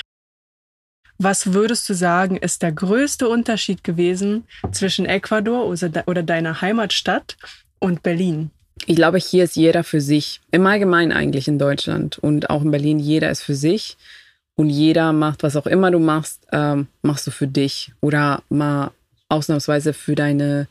[1.18, 5.66] Was würdest du sagen, ist der größte Unterschied gewesen zwischen Ecuador
[6.06, 7.36] oder deiner Heimatstadt
[7.78, 8.50] und Berlin?
[8.86, 10.40] Ich glaube, hier ist jeder für sich.
[10.50, 13.96] Im Allgemeinen eigentlich in Deutschland und auch in Berlin, jeder ist für sich.
[14.56, 17.92] Und jeder macht, was auch immer du machst, ähm, machst du für dich.
[18.00, 18.90] Oder mal
[19.28, 20.68] ausnahmsweise für deine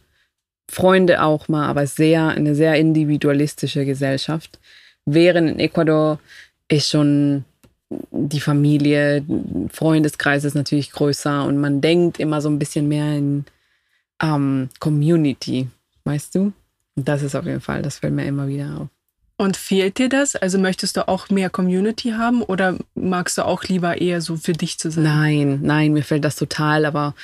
[0.70, 4.60] Freunde auch mal, aber sehr, eine sehr individualistische Gesellschaft.
[5.06, 6.20] Während in Ecuador
[6.68, 7.46] ist schon
[8.12, 9.26] die Familie,
[9.72, 13.46] Freundeskreis ist natürlich größer und man denkt immer so ein bisschen mehr in
[14.22, 15.68] ähm, Community,
[16.04, 16.54] weißt du?
[17.00, 18.88] Und das ist auf jeden Fall, das fällt mir immer wieder auf.
[19.38, 20.36] Und fehlt dir das?
[20.36, 24.52] Also möchtest du auch mehr Community haben oder magst du auch lieber eher so für
[24.52, 25.04] dich zu sein?
[25.06, 27.16] Nein, nein, mir fällt das total, aber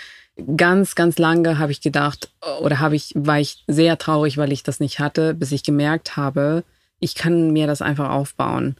[0.55, 4.63] ganz, ganz lange habe ich gedacht, oder habe ich, war ich sehr traurig, weil ich
[4.63, 6.63] das nicht hatte, bis ich gemerkt habe,
[7.01, 8.77] ich kann mir das einfach aufbauen.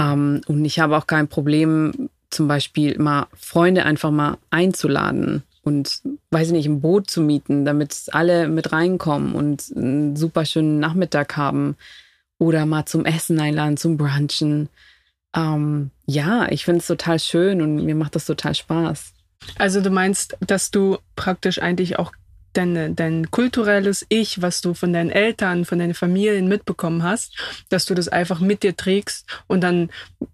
[0.00, 6.00] Ähm, und ich habe auch kein Problem, zum Beispiel mal Freunde einfach mal einzuladen und,
[6.30, 10.78] weiß ich nicht, ein Boot zu mieten, damit alle mit reinkommen und einen super schönen
[10.78, 11.76] Nachmittag haben
[12.38, 14.68] oder mal zum Essen einladen, zum Brunchen.
[15.34, 19.12] Ähm, ja, ich finde es total schön und mir macht das total Spaß.
[19.58, 22.12] Also du meinst, dass du praktisch eigentlich auch
[22.52, 27.36] dein, dein kulturelles Ich, was du von deinen Eltern, von deinen Familien mitbekommen hast,
[27.68, 29.90] dass du das einfach mit dir trägst und dann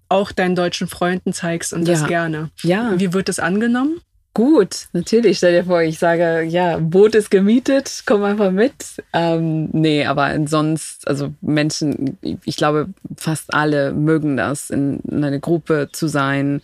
[0.09, 1.95] auch deinen deutschen Freunden zeigst und Ja.
[1.95, 2.51] das gerne.
[2.63, 4.01] Ja, Wie wird das angenommen?
[4.35, 5.39] Gut, natürlich.
[5.39, 8.75] Stell dir vor, ich sage, ja, Boot ist gemietet, komm einfach mit.
[9.13, 15.39] Ähm, nee, aber sonst, also Menschen, ich glaube, fast alle mögen das, in, in einer
[15.39, 16.63] Gruppe zu sein,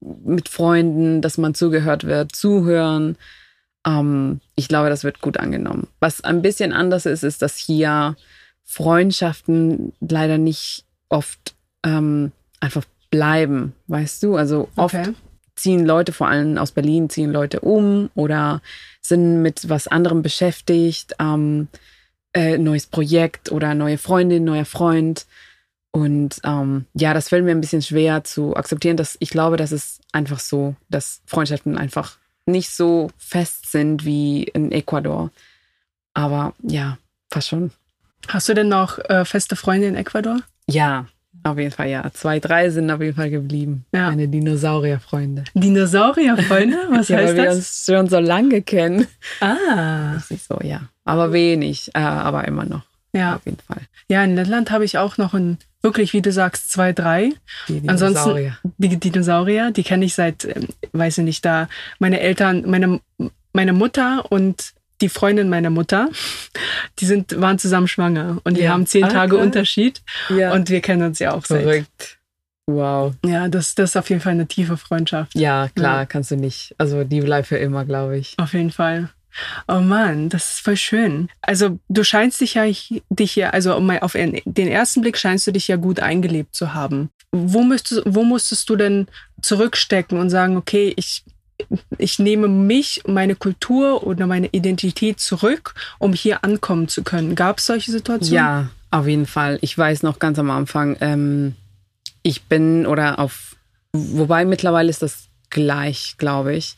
[0.00, 3.16] mit Freunden, dass man zugehört wird, zuhören.
[3.86, 5.88] Ähm, ich glaube, das wird gut angenommen.
[6.00, 8.16] Was ein bisschen anders ist, ist, dass hier
[8.64, 14.36] Freundschaften leider nicht oft ähm, einfach bleiben, weißt du?
[14.36, 15.14] Also oft Okay.
[15.56, 18.60] Ziehen Leute, vor allem aus Berlin, ziehen Leute um oder
[19.00, 21.68] sind mit was anderem beschäftigt, ähm,
[22.32, 25.26] äh, neues Projekt oder neue Freundin, neuer Freund.
[25.92, 29.70] Und ähm, ja, das fällt mir ein bisschen schwer zu akzeptieren, dass ich glaube, dass
[29.70, 35.30] es einfach so, dass Freundschaften einfach nicht so fest sind wie in Ecuador.
[36.12, 36.98] Aber ja,
[37.30, 37.70] fast schon.
[38.28, 40.40] Hast du denn noch äh, feste Freunde in Ecuador?
[40.66, 41.06] Ja,
[41.44, 42.10] auf jeden Fall, ja.
[42.12, 43.84] Zwei, drei sind auf jeden Fall geblieben.
[43.92, 44.08] Ja.
[44.10, 45.44] Meine Dinosaurierfreunde.
[45.54, 46.76] Dinosaurierfreunde?
[46.90, 47.56] Was Ja, weil heißt wir das?
[47.56, 49.06] uns schon so lange kennen.
[49.40, 50.82] Ah, Das ist so, ja.
[51.04, 52.82] Aber wenig, äh, aber immer noch.
[53.12, 53.36] ja.
[53.36, 53.82] Auf jeden Fall.
[54.08, 57.30] Ja, in Lettland habe ich auch noch ein, wirklich, wie du sagst, zwei, drei.
[57.68, 58.58] Die Ansonsten- Dinosaurier.
[58.78, 63.00] Die Dinosaurier, die kenne ich seit, ähm, weiß ich nicht, da meine Eltern, meine,
[63.52, 64.72] meine Mutter und
[65.04, 66.08] die Freundin meiner Mutter,
[66.98, 68.70] die sind, waren zusammen schwanger und wir Ja.
[68.72, 69.44] haben zehn Ah, Tage krass.
[69.46, 70.52] Unterschied Ja.
[70.52, 71.62] und wir kennen uns ja auch seit.
[71.62, 72.18] verrückt.
[72.66, 73.12] Wow.
[73.24, 75.34] Ja, das, das ist auf jeden Fall eine tiefe Freundschaft.
[75.34, 76.06] Ja, klar, Ja.
[76.06, 76.74] kannst du nicht.
[76.78, 78.34] Also die bleibt für immer, glaube ich.
[78.38, 79.10] Auf jeden Fall.
[79.68, 81.28] Oh Mann, das ist voll schön.
[81.42, 82.64] Also du scheinst dich ja
[83.10, 86.54] dich hier, also mal auf den den ersten Blick scheinst du dich ja gut eingelebt
[86.54, 87.10] zu haben.
[87.32, 89.08] Wo müsstest, wo musstest du denn
[89.42, 91.24] zurückstecken und sagen, okay, ich,
[91.98, 97.34] ich nehme mich, meine Kultur oder meine Identität zurück, um hier ankommen zu können?
[97.34, 98.34] Gab es solche Situationen?
[98.34, 99.58] Ja, auf jeden Fall.
[99.60, 101.54] Ich weiß noch ganz am Anfang, ähm,
[102.22, 103.56] ich bin oder auf,
[103.92, 106.76] wobei mittlerweile ist das gleich, glaube ich.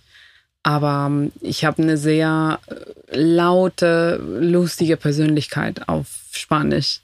[0.62, 7.01] Aber ähm, ich habe eine sehr äh, laute, lustige Persönlichkeit auf Spanisch.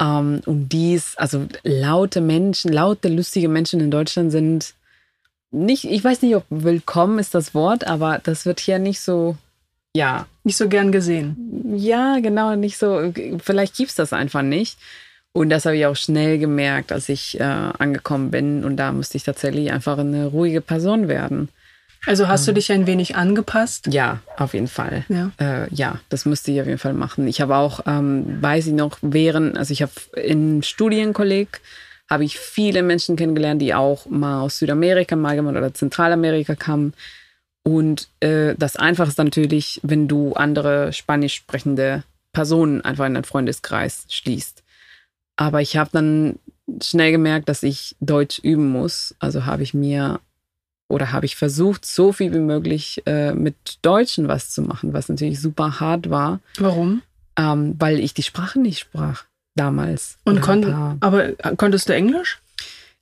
[0.00, 4.74] Ähm, und dies, also laute Menschen, laute, lustige Menschen in Deutschland sind
[5.52, 9.36] nicht, ich weiß nicht, ob willkommen ist das Wort, aber das wird hier nicht so,
[9.94, 11.74] ja, Nicht so gern gesehen.
[11.76, 13.12] ja, genau, nicht so.
[13.42, 14.78] Vielleicht gibt's das einfach nicht.
[15.34, 18.64] Und das habe ich auch schnell gemerkt, als ich äh, angekommen bin.
[18.64, 21.48] Und da musste ich tatsächlich einfach eine ruhige Person werden.
[22.04, 23.86] Also hast du dich ein wenig angepasst?
[23.90, 25.04] Ja, auf jeden Fall.
[25.08, 25.30] Ja.
[25.38, 27.28] Äh, ja, das musste ich auf jeden Fall machen.
[27.28, 31.60] Ich habe auch, ähm, weiß ich noch, während, also ich habe im Studienkolleg,
[32.10, 36.92] habe ich viele Menschen kennengelernt, die auch mal aus Südamerika mal gemacht oder Zentralamerika kamen.
[37.64, 43.24] Und äh, das Einfache ist natürlich, wenn du andere spanisch sprechende Personen einfach in deinen
[43.24, 44.62] Freundeskreis schließt.
[45.36, 46.38] Aber ich habe dann
[46.82, 49.14] schnell gemerkt, dass ich Deutsch üben muss.
[49.18, 50.20] Also habe ich mir
[50.88, 55.08] oder habe ich versucht, so viel wie möglich äh, mit Deutschen was zu machen, was
[55.08, 57.00] natürlich super hart war, Warum?
[57.38, 60.18] ähm, weil ich die Sprache nicht sprach damals.
[60.24, 62.42] Und kon aber äh, konntest du Englisch?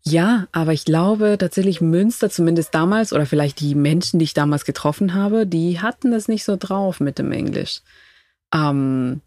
[0.03, 4.65] ja, aber ich glaube tatsächlich Münster, zumindest damals, oder vielleicht die Menschen, die ich damals
[4.65, 7.81] getroffen habe, die hatten das nicht so drauf mit dem Englisch.
[8.53, 9.21] Ähm,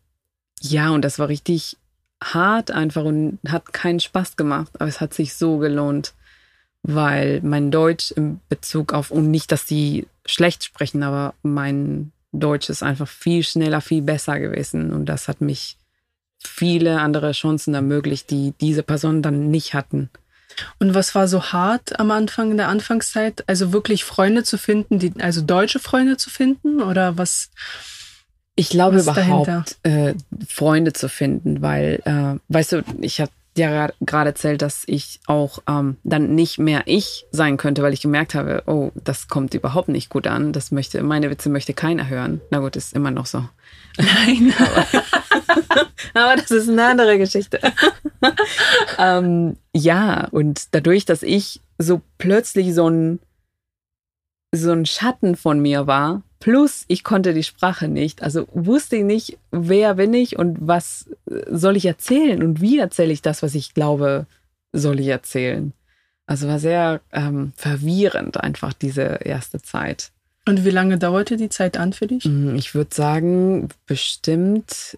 [0.61, 1.77] ja, und das war richtig
[2.23, 6.13] hart einfach und hat keinen Spaß gemacht, aber es hat sich so gelohnt,
[6.81, 12.69] weil mein Deutsch im Bezug auf, und nicht, dass die schlecht sprechen, aber mein Deutsch
[12.69, 15.77] ist einfach viel schneller, viel besser gewesen und das hat mich
[16.45, 20.09] viele andere Chancen ermöglicht, die diese Personen dann nicht hatten.
[20.79, 23.43] Und was war so hart am Anfang in der Anfangszeit?
[23.47, 27.49] Also wirklich Freunde zu finden, die, also deutsche Freunde zu finden oder was?
[28.55, 30.13] Ich glaube Was überhaupt, äh,
[30.47, 35.59] Freunde zu finden, weil, äh, weißt du, ich habe ja gerade erzählt, dass ich auch
[35.67, 39.89] ähm, dann nicht mehr ich sein könnte, weil ich gemerkt habe, oh, das kommt überhaupt
[39.89, 40.53] nicht gut an.
[40.53, 42.41] Das möchte, meine Witze möchte keiner hören.
[42.49, 43.47] Na gut, ist immer noch so.
[43.97, 44.53] Nein.
[44.57, 45.03] Aber
[46.13, 47.59] das ist eine andere Geschichte.
[48.97, 53.19] ähm, ja, und dadurch, dass ich so plötzlich so ein,
[54.51, 59.03] so ein Schatten von mir war, plus ich konnte die Sprache nicht, also wusste ich
[59.03, 61.09] nicht, wer bin ich und was
[61.47, 64.25] soll ich erzählen und wie erzähle ich das, was ich glaube,
[64.73, 65.73] soll ich erzählen.
[66.25, 70.12] Also war sehr ähm, verwirrend einfach diese erste Zeit.
[70.45, 72.25] Und wie lange dauerte die Zeit an für dich?
[72.25, 74.97] Mm, Ich würde sagen, bestimmt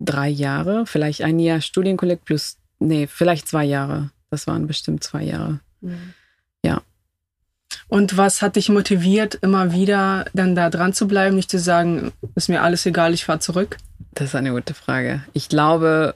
[0.00, 4.10] drei Jahre, vielleicht ein Jahr Studienkolleg plus, nee, vielleicht zwei Jahre.
[4.30, 5.60] Das waren bestimmt zwei Jahre.
[6.64, 6.82] Ja.
[7.88, 12.12] Und was hat dich motiviert, immer wieder dann da dran zu bleiben, nicht zu sagen,
[12.34, 13.76] ist mir alles egal, ich fahre zurück?
[14.14, 15.22] Das ist eine gute Frage.
[15.32, 16.14] Ich glaube,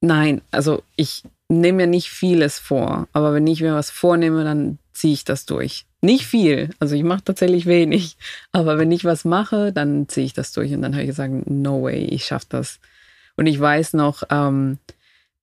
[0.00, 4.78] nein, also ich nehme mir nicht vieles vor, aber wenn ich mir was vornehme, dann
[4.92, 5.86] ziehe ich das durch.
[6.04, 8.16] Nicht viel, also ich mache tatsächlich wenig,
[8.50, 11.48] aber wenn ich was mache, dann ziehe ich das durch und dann habe ich gesagt,
[11.48, 12.80] no way, ich schaffe das.
[13.36, 14.78] Und ich weiß noch, ähm,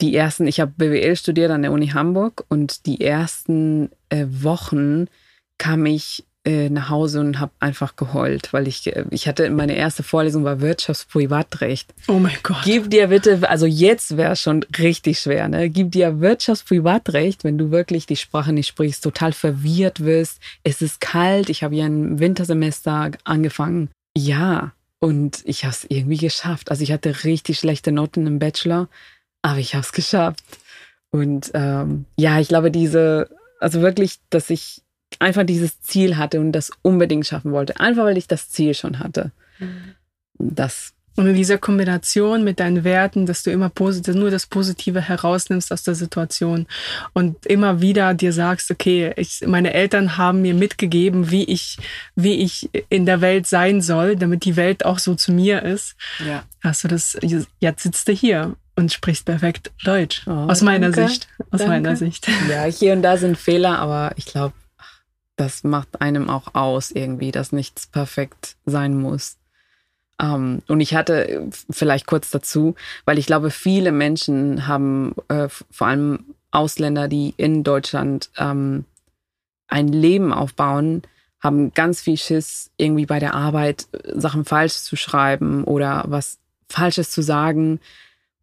[0.01, 5.07] die ersten, ich habe BWL studiert an der Uni Hamburg und die ersten äh, Wochen
[5.57, 9.75] kam ich äh, nach Hause und habe einfach geheult, weil ich, äh, ich hatte, meine
[9.75, 11.93] erste Vorlesung war Wirtschaftsprivatrecht.
[12.07, 12.63] Oh mein Gott.
[12.63, 15.69] Gib dir bitte, also jetzt wäre es schon richtig schwer, ne?
[15.69, 20.39] Gib dir Wirtschaftsprivatrecht, wenn du wirklich die Sprache nicht sprichst, total verwirrt wirst.
[20.63, 23.89] Es ist kalt, ich habe ja ein Wintersemester angefangen.
[24.17, 26.71] Ja, und ich habe es irgendwie geschafft.
[26.71, 28.87] Also ich hatte richtig schlechte Noten im Bachelor,
[29.43, 30.43] aber ich habe es geschafft.
[31.11, 34.81] Und ähm, ja, ich glaube, diese, also wirklich, dass ich
[35.19, 37.79] einfach dieses Ziel hatte und das unbedingt schaffen wollte.
[37.79, 39.31] Einfach weil ich das Ziel schon hatte.
[40.37, 45.01] Das, Und in dieser Kombination mit deinen Werten, dass du immer positiv, nur das Positive
[45.01, 46.65] herausnimmst aus der Situation
[47.11, 51.77] und immer wieder dir sagst, okay, ich, meine Eltern haben mir mitgegeben, wie ich,
[52.15, 55.95] wie ich in der Welt sein soll, damit die Welt auch so zu mir ist.
[56.25, 56.43] ja.
[56.61, 57.17] Hast du das,
[57.59, 60.23] jetzt sitzt du hier und sprichst perfekt Deutsch.
[60.25, 61.09] Oh, aus meiner danke.
[61.09, 61.27] Sicht.
[61.51, 61.67] Aus Danke.
[61.67, 62.27] meiner Sicht.
[62.49, 64.53] Ja, hier und da sind Fehler, aber ich glaube,
[65.39, 69.37] das macht einem auch aus irgendwie, dass nichts perfekt sein muss.
[70.21, 72.75] Ähm, und ich hatte äh, vielleicht kurz dazu,
[73.05, 78.83] weil ich glaube, viele Menschen haben, äh, vor allem Ausländer, die in Deutschland ähm,
[79.67, 81.03] ein Leben aufbauen,
[81.39, 86.39] haben ganz viel Schiss, irgendwie bei der Arbeit äh, Sachen falsch zu schreiben oder was
[86.67, 87.79] Falsches zu sagen.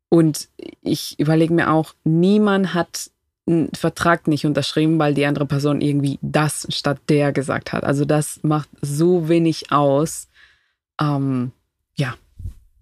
[0.08, 0.48] Und
[0.80, 3.10] ich überlege mir auch, niemand hat
[3.46, 7.84] einen Vertrag nicht unterschrieben, weil die andere Person irgendwie das statt der gesagt hat.
[7.84, 10.28] Also das macht so wenig aus.
[11.00, 11.52] Ähm,
[11.96, 12.14] ja,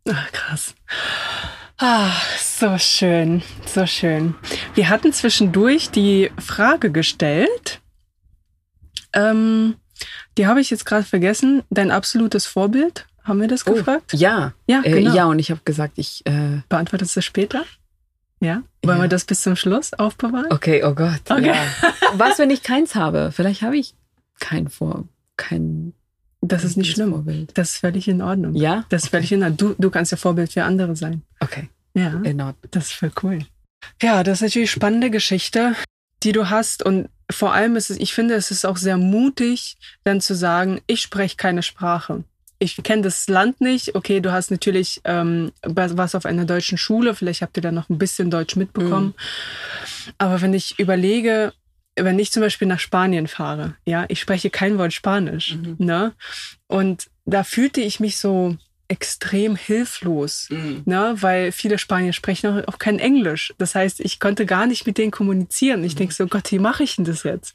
[0.08, 0.74] Ach, krass.
[1.78, 4.34] Ah, so schön, so schön.
[4.74, 7.80] Wir hatten zwischendurch die Frage gestellt.
[9.12, 9.76] Ähm,
[10.36, 11.62] die habe ich jetzt gerade vergessen.
[11.70, 13.06] Dein absolutes Vorbild?
[13.22, 13.72] Haben wir das Oh.
[13.72, 14.12] gefragt?
[14.12, 15.14] ja, Ja, äh, genau.
[15.14, 15.24] ja.
[15.24, 16.24] Und ich habe gesagt, ich.
[16.26, 17.64] Äh, Beantwortest du später?
[18.44, 18.62] Ja?
[18.84, 19.04] Wollen Ja.
[19.04, 20.46] wir das bis zum Schluss aufbewahren?
[20.50, 21.20] okay, oh Gott.
[21.28, 21.46] Okay.
[21.48, 21.54] Ja.
[22.14, 23.30] Was, wenn ich keins habe?
[23.32, 23.94] Vielleicht habe ich
[24.38, 25.94] kein Vor, kein.
[26.40, 27.10] Das ist nicht schlimm.
[27.10, 27.56] Vorbild.
[27.56, 28.54] Das ist völlig in Ordnung.
[28.54, 28.84] Ja.
[28.90, 29.56] Das ist völlig in Ordnung.
[29.56, 31.22] Du, du kannst ja Vorbild für andere sein.
[31.40, 32.08] Okay, Ja.
[32.22, 32.68] in Ordnung.
[32.70, 33.38] Das ist voll cool.
[34.02, 35.74] Ja, das ist natürlich eine spannende Geschichte,
[36.22, 36.82] die du hast.
[36.82, 40.80] Und vor allem ist es, ich finde, es ist auch sehr mutig, dann zu sagen,
[40.86, 42.24] ich spreche keine Sprache.
[42.64, 43.94] Ich kenne das Land nicht.
[43.94, 47.90] Okay, du hast natürlich, ähm, was auf einer deutschen Schule, vielleicht habt ihr da noch
[47.90, 49.14] ein bisschen Deutsch mitbekommen.
[50.16, 51.52] Aber wenn ich überlege,
[51.96, 55.76] wenn ich zum Beispiel nach Spanien fahre, ja, ich spreche kein Wort Spanisch, Mhm.
[55.78, 56.12] ne?
[56.66, 58.56] Und da fühlte ich mich so
[58.88, 60.48] extrem hilflos,
[60.84, 61.14] ne?
[61.18, 63.54] Weil viele Spanier sprechen auch, auch kein Englisch.
[63.58, 65.84] Das heißt, ich konnte gar nicht mit denen kommunizieren.
[65.84, 67.54] Ich denke so, Gott, wie mache ich denn das jetzt?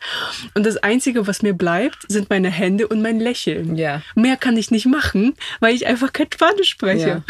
[0.55, 3.75] Und das Einzige, was mir bleibt, sind meine Hände und mein Lächeln.
[3.75, 4.01] Ja.
[4.15, 7.23] Mehr kann ich nicht machen, weil ich einfach kein Spanisch spreche.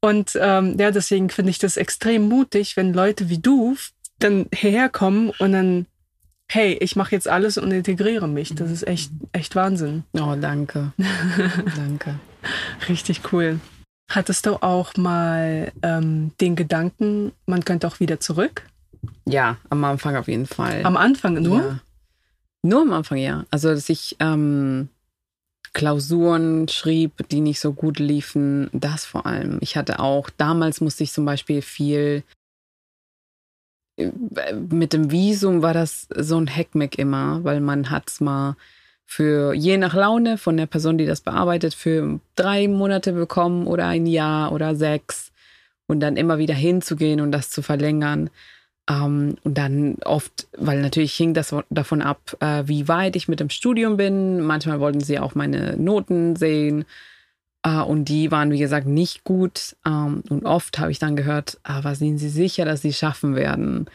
[0.00, 3.76] Und ähm, ja, deswegen finde ich das extrem mutig, wenn Leute wie du
[4.18, 5.86] dann hierher kommen und dann,
[6.48, 8.54] hey, ich mache jetzt alles und integriere mich.
[8.54, 10.04] Das ist echt, echt Wahnsinn.
[10.12, 10.92] Oh, danke.
[11.76, 12.20] danke.
[12.88, 13.60] Richtig cool.
[14.10, 18.64] Hattest du auch mal ähm, den Gedanken, man könnte auch wieder zurück?
[19.26, 20.84] Ja, am Anfang auf jeden Fall.
[20.84, 21.60] Am Anfang nur?
[21.60, 21.78] Ja.
[22.62, 23.44] Nur am Anfang, ja.
[23.50, 24.88] Also, dass ich ähm,
[25.72, 29.58] Klausuren schrieb, die nicht so gut liefen, das vor allem.
[29.60, 32.22] Ich hatte auch, damals musste ich zum Beispiel viel
[33.96, 34.10] äh,
[34.52, 38.56] mit dem Visum war das so ein Hackmeck immer, weil man hat's mal
[39.12, 43.86] für je nach Laune von der Person, die das bearbeitet, für drei Monate bekommen oder
[43.86, 45.32] ein Jahr oder sechs
[45.86, 48.30] und dann immer wieder hinzugehen und das zu verlängern.
[48.88, 53.38] Ähm, und dann oft, weil natürlich hing das davon ab, äh, wie weit ich mit
[53.38, 54.40] dem Studium bin.
[54.40, 56.86] Manchmal wollten sie auch meine Noten sehen.
[57.62, 59.76] Äh, und die waren, wie gesagt, nicht gut.
[59.84, 63.90] Ähm, und oft habe ich dann gehört, aber sind Sie sicher, dass Sie schaffen werden?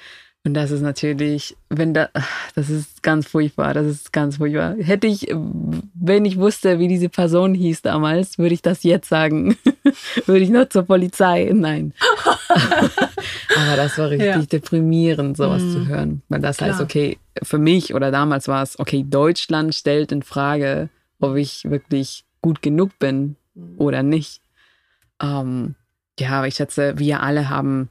[0.48, 2.08] Und das ist natürlich, wenn da,
[2.56, 4.76] das ist ganz furchtbar, das ist ganz furchtbar.
[4.80, 9.58] Hätte ich, wenn ich wusste, wie diese Person hieß damals, würde ich das jetzt sagen.
[10.26, 11.52] würde ich noch zur Polizei?
[11.54, 11.94] Nein.
[13.58, 14.42] Aber das war richtig ja.
[14.42, 15.72] deprimierend, sowas mhm.
[15.74, 16.22] zu hören.
[16.30, 16.70] Weil das Klar.
[16.70, 20.88] heißt, okay, für mich oder damals war es, okay, Deutschland stellt in Frage,
[21.20, 23.76] ob ich wirklich gut genug bin mhm.
[23.80, 24.40] oder nicht.
[25.22, 25.76] Ähm,
[26.18, 27.90] ja, aber ich schätze, wir alle haben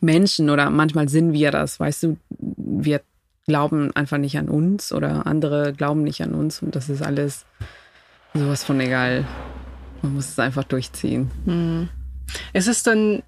[0.00, 3.02] Menschen oder manchmal sind wir das, weißt du, wir
[3.46, 7.46] glauben einfach nicht an uns oder andere glauben nicht an uns und das ist alles
[8.34, 9.26] sowas von egal.
[10.02, 11.30] Man muss es einfach durchziehen.
[11.44, 11.88] Hm.
[12.52, 13.22] Ist es dann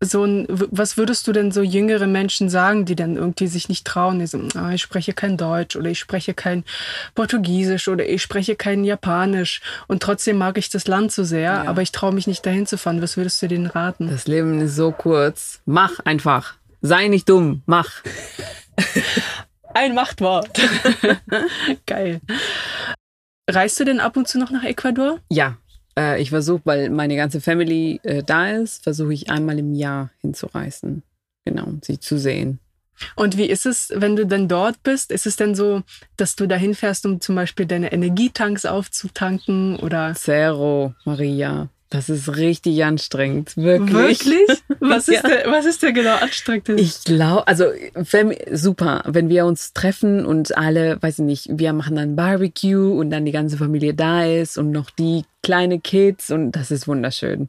[0.00, 3.86] so ein, was würdest du denn so jüngere Menschen sagen, die dann irgendwie sich nicht
[3.86, 6.64] trauen, die so, ah, ich spreche kein Deutsch oder ich spreche kein
[7.14, 11.64] Portugiesisch oder ich spreche kein Japanisch und trotzdem mag ich das Land so sehr, ja.
[11.64, 13.02] aber ich traue mich nicht dahin zu fahren.
[13.02, 14.08] Was würdest du denen raten?
[14.10, 15.60] Das Leben ist so kurz.
[15.64, 16.54] Mach einfach.
[16.82, 17.62] Sei nicht dumm.
[17.66, 18.02] Mach.
[19.74, 20.50] Ein Machtwort.
[21.86, 22.20] Geil.
[23.50, 25.18] Reist du denn ab und zu noch nach Ecuador?
[25.28, 25.56] Ja,
[25.98, 30.10] äh, ich versuche, weil meine ganze Family äh, da ist, versuche ich einmal im Jahr
[30.20, 31.02] hinzureisen.
[31.44, 32.60] Genau, sie zu sehen.
[33.16, 35.10] Und wie ist es, wenn du dann dort bist?
[35.10, 35.82] Ist es denn so,
[36.16, 40.14] dass du dahin fährst, um zum Beispiel deine Energietanks aufzutanken oder?
[40.14, 41.68] Zero, Maria.
[41.94, 44.26] Das ist richtig anstrengend, wirklich.
[44.26, 44.64] Wirklich?
[44.80, 45.28] Was ist, ja.
[45.28, 46.70] der, was ist der genau anstrengend?
[46.70, 47.66] Ich glaube, also
[48.50, 53.10] super, wenn wir uns treffen und alle, weiß ich nicht, wir machen dann Barbecue und
[53.10, 57.48] dann die ganze Familie da ist und noch die kleine Kids und das ist wunderschön.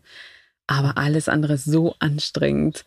[0.67, 2.86] Aber alles andere ist so anstrengend.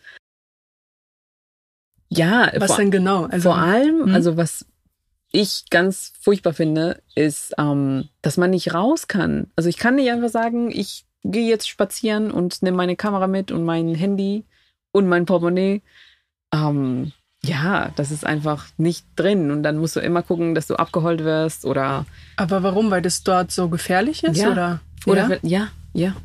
[2.08, 2.52] Ja.
[2.54, 3.24] Was vor, denn genau?
[3.24, 4.14] Also, vor allem, hm?
[4.14, 4.64] also was
[5.32, 9.50] ich ganz furchtbar finde, ist, ähm, dass man nicht raus kann.
[9.56, 13.50] Also ich kann nicht einfach sagen, ich gehe jetzt spazieren und nehme meine Kamera mit
[13.50, 14.44] und mein Handy
[14.92, 15.82] und mein Portemonnaie.
[16.52, 17.12] Ähm,
[17.44, 19.50] ja, das ist einfach nicht drin.
[19.50, 22.06] Und dann musst du immer gucken, dass du abgeholt wirst oder.
[22.36, 22.90] Aber warum?
[22.90, 24.38] Weil das dort so gefährlich ist?
[24.38, 24.50] Ja.
[24.50, 24.80] Oder?
[25.06, 25.38] Oder ja?
[25.42, 26.16] ja, ja.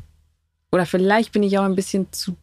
[0.72, 2.36] Oder vielleicht bin ich auch ein bisschen zu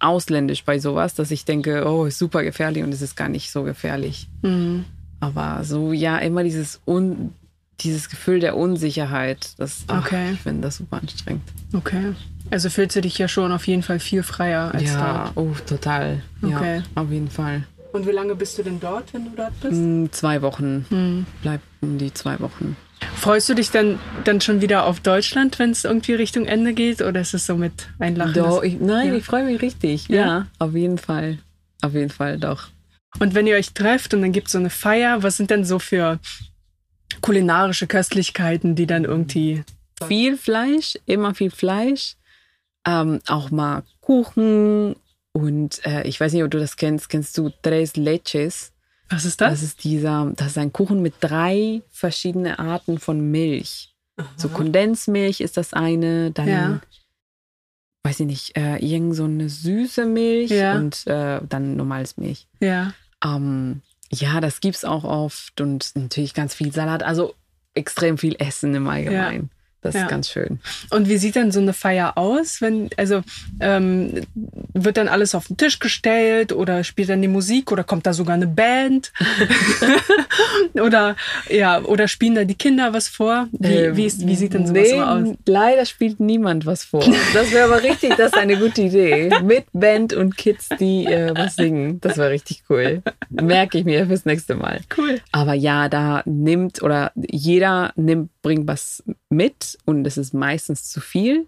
[0.00, 3.50] ausländisch bei sowas, dass ich denke, oh, ist super gefährlich und es ist gar nicht
[3.50, 4.28] so gefährlich.
[4.42, 4.84] Mhm.
[5.20, 7.34] Aber so, ja, immer dieses Un
[7.80, 10.26] dieses Gefühl der Unsicherheit, das, okay.
[10.28, 11.42] Ach, ich finde das super anstrengend.
[11.72, 12.14] Okay.
[12.50, 15.26] Also fühlst du dich ja schon auf jeden Fall viel freier als ja, dort.
[15.26, 16.22] Ja, oh, total.
[16.42, 16.78] Okay.
[16.78, 17.64] Ja, auf jeden Fall.
[17.92, 19.72] Und wie lange bist du denn dort, wenn du dort bist?
[19.72, 20.86] Mm, zwei Wochen.
[20.88, 21.26] Hm.
[21.42, 22.76] Bleib um die zwei Wochen.
[23.14, 27.00] Freust du dich dann, dann schon wieder auf Deutschland, wenn es irgendwie Richtung Ende geht?
[27.00, 28.34] Oder ist es so mit Einlachen?
[28.34, 29.14] Doch, ich, nein, ja.
[29.14, 30.08] ich freue mich richtig.
[30.08, 30.16] Ja?
[30.16, 31.38] ja, auf jeden Fall.
[31.82, 32.68] Auf jeden Fall, doch.
[33.20, 35.64] Und wenn ihr euch trefft und dann gibt es so eine Feier, was sind denn
[35.64, 36.18] so für
[37.20, 39.64] kulinarische Köstlichkeiten, die dann irgendwie.
[40.06, 42.14] Viel Fleisch, immer viel Fleisch.
[42.86, 44.94] Ähm, auch mal Kuchen
[45.32, 47.08] und äh, ich weiß nicht, ob du das kennst.
[47.08, 48.72] Kennst du Tres Leches?
[49.10, 49.52] Was ist das?
[49.52, 53.94] Das ist dieser, das ist ein Kuchen mit drei verschiedenen Arten von Milch.
[54.16, 54.28] Aha.
[54.36, 56.80] So Kondensmilch ist das eine, dann ja.
[58.02, 60.76] weiß ich nicht, äh, irgend so eine süße Milch ja.
[60.76, 62.46] und äh, dann normales Milch.
[62.60, 62.92] Ja.
[63.24, 67.34] Ähm, ja, das gibt's auch oft und natürlich ganz viel Salat, also
[67.74, 69.50] extrem viel Essen im Allgemeinen.
[69.80, 70.02] Das ja.
[70.02, 70.58] ist ganz schön.
[70.90, 72.60] Und wie sieht dann so eine Feier aus?
[72.60, 73.22] Wenn, also
[73.60, 74.26] ähm,
[74.74, 78.12] wird dann alles auf den Tisch gestellt oder spielt dann die Musik oder kommt da
[78.12, 79.12] sogar eine Band?
[80.74, 81.16] oder
[81.48, 83.48] ja, oder spielen da die Kinder was vor?
[83.52, 85.28] Wie, ähm, wie, ist, wie sieht denn sowas nee, so aus?
[85.46, 87.04] Leider spielt niemand was vor.
[87.32, 89.30] Das wäre aber richtig, das ist eine gute Idee.
[89.42, 92.00] Mit Band und Kids, die äh, was singen.
[92.00, 93.02] Das wäre richtig cool.
[93.30, 94.80] Merke ich mir fürs nächste Mal.
[94.96, 95.20] Cool.
[95.32, 101.02] Aber ja, da nimmt oder jeder nimmt, bringt was mit und es ist meistens zu
[101.02, 101.46] viel.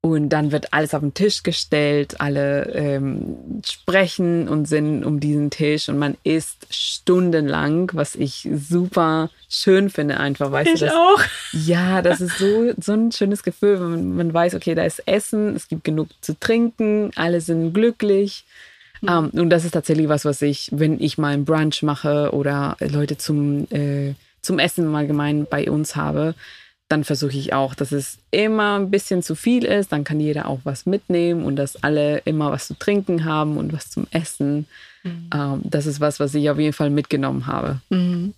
[0.00, 5.50] Und dann wird alles auf den Tisch gestellt, alle ähm, sprechen und sind um diesen
[5.50, 10.86] Tisch und man isst stundenlang, was ich super schön finde, einfach, weißt ich du.
[10.86, 11.22] Das, auch.
[11.52, 15.06] Ja, das ist so, so ein schönes Gefühl, wenn man, man weiß, okay, da ist
[15.06, 18.44] Essen, es gibt genug zu trinken, alle sind glücklich.
[19.00, 22.76] Um, und das ist tatsächlich was, was ich, wenn ich mal einen Brunch mache oder
[22.80, 24.14] Leute zum, äh,
[24.44, 26.34] zum Essen im Allgemeinen bei uns habe,
[26.88, 29.90] dann versuche ich auch, dass es immer ein bisschen zu viel ist.
[29.92, 33.72] Dann kann jeder auch was mitnehmen und dass alle immer was zu trinken haben und
[33.72, 34.66] was zum Essen.
[35.02, 35.30] Mhm.
[35.34, 37.80] Ähm, das ist was, was ich auf jeden Fall mitgenommen habe.
[37.88, 38.34] Mhm.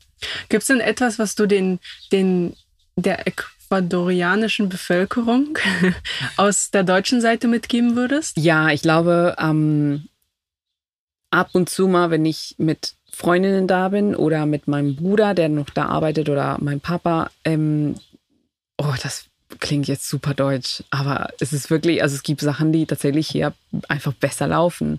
[0.48, 1.80] Gibt es denn etwas, was du den,
[2.12, 2.54] den
[2.94, 5.58] der ecuadorianischen Bevölkerung
[6.36, 8.36] aus der deutschen Seite mitgeben würdest?
[8.38, 10.08] Ja, ich glaube, ähm,
[11.30, 15.48] ab und zu mal, wenn ich mit Freundinnen da bin oder mit meinem Bruder, der
[15.48, 17.94] noch da arbeitet oder mein Papa, ähm,
[18.78, 19.26] oh, das
[19.60, 23.54] klingt jetzt super deutsch, aber es ist wirklich, also es gibt Sachen, die tatsächlich hier
[23.88, 24.98] einfach besser laufen,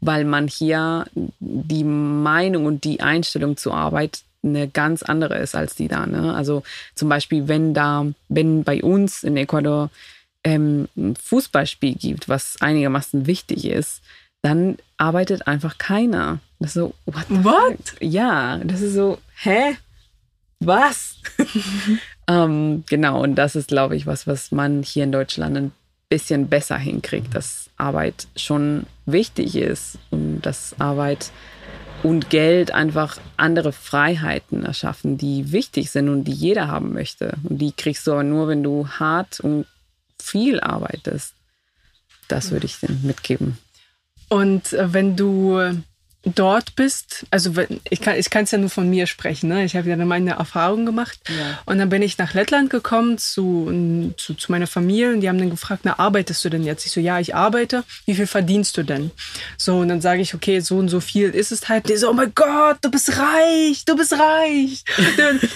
[0.00, 1.06] weil man hier
[1.40, 6.06] die Meinung und die Einstellung zur Arbeit eine ganz andere ist als die da.
[6.06, 6.34] Ne?
[6.34, 6.62] Also
[6.94, 9.90] zum Beispiel, wenn da, wenn bei uns in Ecuador
[10.44, 14.02] ähm, ein Fußballspiel gibt, was einigermaßen wichtig ist,
[14.42, 16.38] dann arbeitet einfach keiner.
[16.58, 17.26] Das ist so, what?
[17.28, 17.78] What?
[18.00, 19.76] Ja, das ist so, hä?
[20.60, 21.16] Was?
[22.28, 25.72] ähm, genau, und das ist, glaube ich, was, was man hier in Deutschland ein
[26.08, 31.30] bisschen besser hinkriegt, dass Arbeit schon wichtig ist und dass Arbeit
[32.02, 37.36] und Geld einfach andere Freiheiten erschaffen, die wichtig sind und die jeder haben möchte.
[37.44, 39.66] Und die kriegst du aber nur, wenn du hart und
[40.20, 41.34] viel arbeitest.
[42.28, 43.58] Das würde ich dir mitgeben.
[44.28, 45.60] Und äh, wenn du
[46.34, 47.52] dort bist, also
[47.88, 49.64] ich kann ich es ja nur von mir sprechen, ne?
[49.64, 51.58] ich habe ja meine Erfahrung gemacht Ja.
[51.66, 55.38] und dann bin ich nach Lettland gekommen zu, zu, zu meiner Familie und die haben
[55.38, 56.84] dann gefragt, na arbeitest du denn jetzt?
[56.84, 59.12] Ich so, ja, ich arbeite, wie viel verdienst du denn?
[59.56, 61.88] So und dann sage ich, okay, so und so viel ist es halt.
[61.88, 64.84] Die so, oh mein Gott, du bist reich, du bist reich.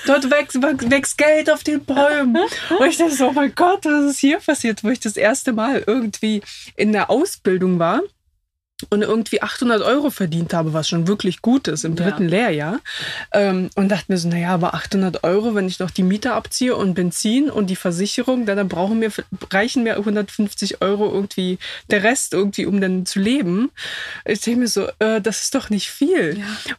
[0.07, 2.37] dort wächst, wächst Geld auf den Bäumen.
[2.79, 5.53] Und ich dachte so, oh mein Gott, was ist hier passiert, wo ich das erste
[5.53, 6.43] Mal irgendwie
[6.77, 8.01] in der Ausbildung war
[8.89, 12.05] und irgendwie 800 Euro verdient habe, was schon wirklich gut ist im Ja.
[12.05, 12.81] dritten Lehrjahr.
[13.33, 16.75] Ähm, und dachte mir so, naja, aber 800 Euro, wenn ich noch die Miete abziehe
[16.75, 19.11] und Benzin und die Versicherung, dann, dann brauchen mir,
[19.51, 21.59] reichen mir 150 Euro irgendwie,
[21.91, 23.71] der Rest irgendwie, um dann zu leben.
[24.25, 26.39] Ich denke mir so, äh, das ist doch nicht viel.
[26.39, 26.75] Ja.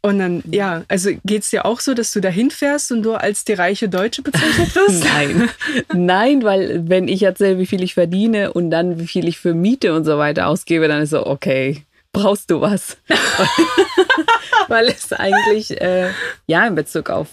[0.00, 3.44] Und dann, ja, also geht's dir auch so, dass du da hinfährst und du als
[3.44, 5.04] die reiche Deutsche bezeichnet wirst?
[5.12, 5.48] Nein.
[5.92, 9.54] Nein, weil wenn ich erzähle, wie viel ich verdiene und dann wie viel ich für
[9.54, 11.82] Miete und so weiter ausgebe, dann ist so, okay,
[12.12, 12.96] brauchst du was?
[14.68, 16.10] weil es eigentlich, äh,
[16.46, 17.28] ja, in Bezug auf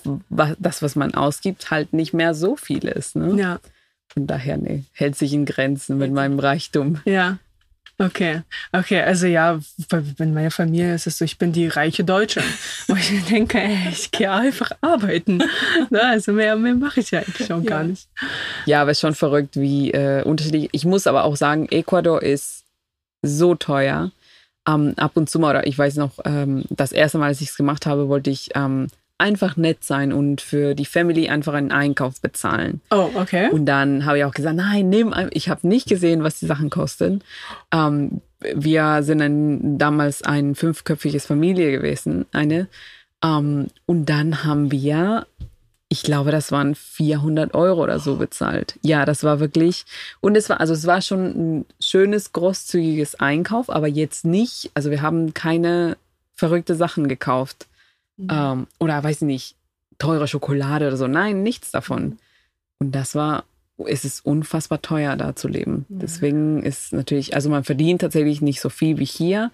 [0.57, 3.15] das, was man ausgibt, halt nicht mehr so viel ist.
[3.15, 3.39] Ne?
[3.39, 3.59] Ja,
[4.07, 7.01] Von daher, nee, hält sich in Grenzen mit meinem Reichtum.
[7.05, 7.37] ja.
[7.97, 8.41] Okay,
[8.73, 9.57] okay, also ja,
[9.89, 12.41] bei meiner Familie ist es so, ich bin die reiche Deutsche.
[12.87, 15.37] Wo ich denke, ey, ich gehe einfach arbeiten.
[15.89, 17.69] Ne, also mehr, mehr mache ich ja eigentlich schon Ja.
[17.69, 18.09] gar nicht.
[18.65, 20.67] Ja, aber es ist schon verrückt, wie äh, unterschiedlich.
[20.73, 22.65] Ich muss aber auch sagen, Ecuador ist
[23.21, 24.11] so teuer.
[24.67, 27.49] Ähm, ab und zu mal, oder ich weiß noch, ähm, das erste Mal, als ich
[27.49, 28.87] es gemacht habe, wollte ich ähm,
[29.17, 32.81] einfach nett sein und für die Family einfach einen Einkauf bezahlen.
[32.91, 33.49] Oh, okay.
[33.49, 36.69] Und dann habe ich auch gesagt, nein, nimm, ich habe nicht gesehen, was die Sachen
[36.69, 37.23] kosten.
[37.71, 38.21] Ähm,
[38.53, 42.67] wir sind ein, damals ein fünfköpfiges Familie gewesen, eine.
[43.23, 45.25] Ähm, und dann haben wir,
[45.87, 48.77] ich glaube, das waren 400 Euro oder so bezahlt.
[48.81, 49.85] Ja, das war wirklich,
[50.19, 54.91] und es war, also es war schon ein schönes, großzügiges Einkauf, aber jetzt nicht, also
[54.91, 55.95] wir haben keine
[56.35, 57.67] verrückte Sachen gekauft.
[58.17, 59.55] Ähm, oder weiß ich nicht,
[59.97, 61.07] teure Schokolade oder so.
[61.07, 62.17] Nein, nichts davon.
[62.79, 63.43] Und das war,
[63.85, 65.85] es ist unfassbar teuer, da zu leben.
[65.89, 69.51] Deswegen ist natürlich, also man verdient tatsächlich nicht so viel wie hier,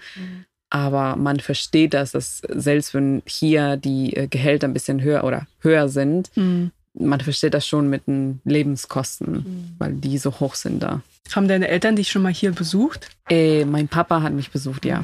[0.69, 5.47] aber man versteht das, dass selbst wenn hier die äh, Gehälter ein bisschen höher oder
[5.59, 6.71] höher sind, Mhm.
[6.93, 11.01] man versteht das schon mit den Lebenskosten, weil die so hoch sind da.
[11.35, 13.09] Haben deine Eltern dich schon mal hier besucht?
[13.29, 15.03] Äh, mein Papa hat mich besucht, ja.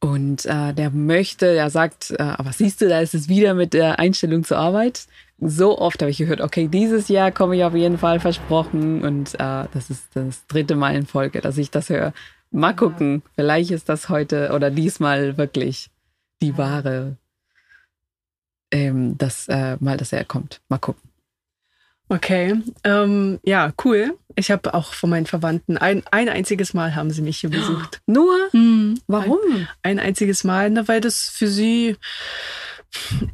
[0.00, 3.72] Und äh, der möchte, der sagt, äh, aber siehst du, da ist es wieder mit
[3.72, 5.06] der Einstellung zur Arbeit.
[5.38, 9.02] So oft habe ich gehört, okay, dieses Jahr komme ich auf jeden Fall versprochen.
[9.02, 12.12] Und äh, das ist das dritte Mal in Folge, dass ich das höre.
[12.50, 15.90] Mal gucken, vielleicht ist das heute oder diesmal wirklich
[16.40, 17.16] die wahre,
[18.70, 20.60] ähm, das äh, mal, dass er kommt.
[20.68, 21.03] Mal gucken.
[22.08, 24.18] Okay, ähm, ja, cool.
[24.36, 28.00] Ich habe auch von meinen Verwandten ein, ein einziges Mal haben sie mich hier besucht.
[28.06, 28.36] Nur?
[28.52, 29.00] Mhm.
[29.06, 29.38] Warum?
[29.52, 31.96] Ein, ein einziges Mal, na, weil das für sie,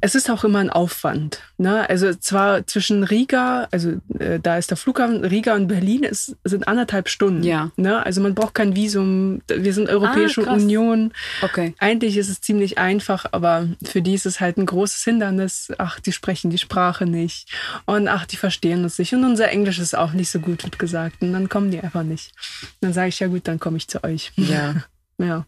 [0.00, 1.40] es ist auch immer ein Aufwand.
[1.58, 1.88] Ne?
[1.88, 6.66] Also zwar zwischen Riga, also äh, da ist der Flughafen, Riga und Berlin ist, sind
[6.68, 7.42] anderthalb Stunden.
[7.42, 7.70] Ja.
[7.76, 8.04] Ne?
[8.04, 9.42] Also man braucht kein Visum.
[9.48, 10.54] Wir sind Europäische Ah.
[10.54, 11.12] Union.
[11.42, 11.74] Okay.
[11.78, 15.72] Eigentlich ist es ziemlich einfach, aber für die ist es halt ein großes Hindernis.
[15.78, 17.48] Ach, die sprechen die Sprache nicht.
[17.86, 19.12] Und ach, die verstehen uns nicht.
[19.14, 21.22] Und unser Englisch ist auch nicht so gut, wird gesagt.
[21.22, 22.32] Und dann kommen die einfach nicht.
[22.80, 24.32] Dann sage ich, ja gut, dann komme ich zu euch.
[24.36, 24.74] Ja.
[25.18, 25.44] Ja.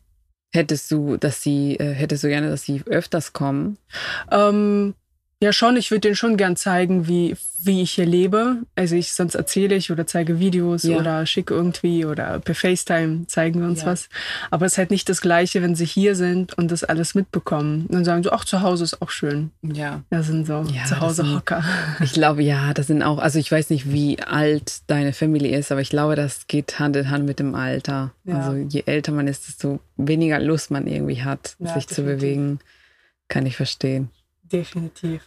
[0.55, 3.79] Hättest du, dass sie, äh, hättest du gerne, dass sie öfters kommen?
[4.31, 4.95] Ähm,
[5.43, 5.77] Ja, schon.
[5.77, 7.35] Ich würde denen schon gern zeigen, wie,
[7.65, 8.59] wie ich hier lebe.
[8.77, 10.97] Also ich, sonst erzähle ich oder zeige Videos Ja.
[10.99, 13.89] oder schicke irgendwie oder per FaceTime zeigen wir uns Ja.
[13.89, 14.09] was.
[14.53, 17.87] Aber es ist halt nicht das Gleiche, wenn sie hier sind und das alles mitbekommen.
[17.87, 19.51] Und dann sagen sie, ach, zu Hause ist auch schön.
[19.63, 20.03] Ja.
[20.11, 21.65] Das sind so Ja, zu Hause sind- Hocker.
[22.01, 25.73] Ich glaube, ja, das sind auch, also ich weiß nicht, wie alt deine Familie ist,
[25.73, 28.13] aber ich glaube, das geht Hand in Hand mit dem Alter.
[28.27, 32.05] Also je älter man ist, desto weniger Lust man irgendwie hat, sich zu definitiv.
[32.05, 32.59] bewegen.
[33.29, 34.09] Kann ich verstehen.
[34.53, 35.23] Definitiv.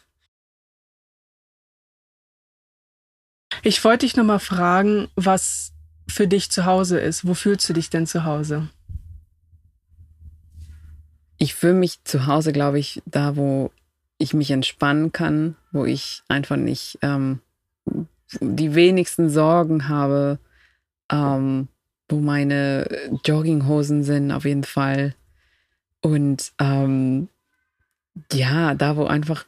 [3.68, 5.74] Ich wollte dich nochmal fragen, was
[6.08, 7.26] für dich zu Hause ist.
[7.26, 8.70] Wo fühlst du dich denn zu Hause?
[11.40, 13.72] Ich fühle mich zu Hause, glaube ich, da, wo
[14.20, 17.40] ich mich entspannen kann, wo ich einfach nicht ähm,
[18.40, 20.38] die wenigsten Sorgen habe,
[21.12, 21.68] ähm,
[22.08, 22.88] wo meine
[23.26, 25.16] Jogginghosen sind, auf jeden Fall.
[26.02, 27.30] Und ähm,
[28.32, 29.48] ja, da, wo einfach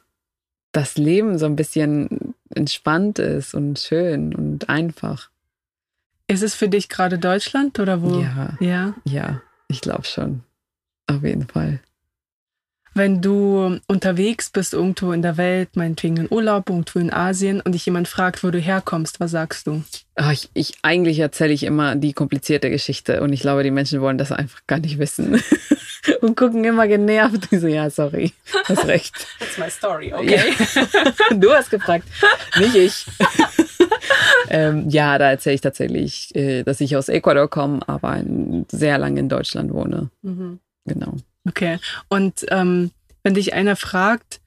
[0.72, 2.27] das Leben so ein bisschen
[2.58, 5.30] entspannt ist und schön und einfach.
[6.26, 8.20] Ist es für dich gerade Deutschland oder wo?
[8.20, 8.94] Ja, Ja.
[9.04, 10.42] ja, ich glaube schon.
[11.06, 11.80] Auf jeden Fall.
[12.94, 17.72] Wenn du unterwegs bist irgendwo in der Welt, meinetwegen in Urlaub, irgendwo in Asien und
[17.72, 19.82] dich jemand fragt, wo du herkommst, was sagst du?
[20.16, 24.00] Ah, ich, ich, eigentlich erzähle ich immer die komplizierte Geschichte und ich glaube, die Menschen
[24.00, 25.40] wollen das einfach gar nicht wissen
[26.20, 27.48] und gucken immer genervt.
[27.50, 28.32] Ich so, ja, sorry,
[28.64, 29.14] hast recht.
[29.38, 30.42] That's my story, Ja.
[31.36, 32.06] Du hast gefragt,
[32.58, 33.06] nicht ich.
[34.50, 38.22] ähm, ja, da erzähle ich tatsächlich, äh, dass ich aus Ecuador komme, aber
[38.70, 40.10] sehr lange in Deutschland wohne.
[40.22, 40.60] Mhm.
[40.86, 41.14] Genau.
[41.46, 41.78] Okay.
[42.08, 42.90] Und ähm,
[43.22, 44.40] wenn dich einer fragt,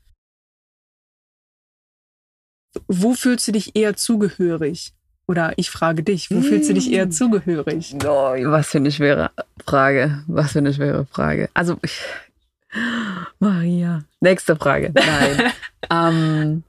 [2.87, 4.93] wo fühlst du dich eher zugehörig?
[5.31, 7.11] Oder ich frage dich, wo fühlst du dich eher Mm.
[7.11, 7.95] zugehörig?
[8.03, 9.31] Oh, was für eine schwere
[9.65, 10.25] Frage.
[10.27, 11.49] Was für eine schwere Frage.
[11.53, 12.01] Also, ich,
[13.39, 14.03] Maria.
[14.19, 14.91] Nächste Frage.
[14.93, 15.53] Nein.
[15.89, 16.63] ähm,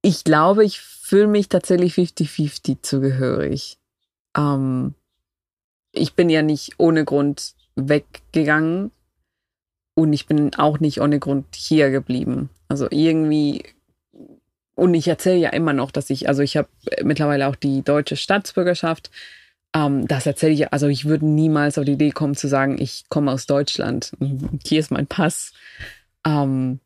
[0.00, 3.78] ich glaube, ich fühle mich tatsächlich 50-50 zugehörig.
[4.36, 4.94] Ähm,
[5.90, 8.92] ich bin ja nicht ohne Grund weggegangen
[9.96, 12.48] und ich bin auch nicht ohne Grund hier geblieben.
[12.68, 13.64] Also irgendwie
[14.80, 16.68] und ich erzähle ja immer noch, dass ich, also ich habe
[17.02, 19.10] mittlerweile auch die deutsche Staatsbürgerschaft.
[19.74, 23.04] Ähm, das erzähle ich, also ich würde niemals auf die Idee kommen zu sagen, ich
[23.10, 24.12] komme aus Deutschland.
[24.64, 25.52] Hier ist mein Pass.
[26.26, 26.80] Ähm,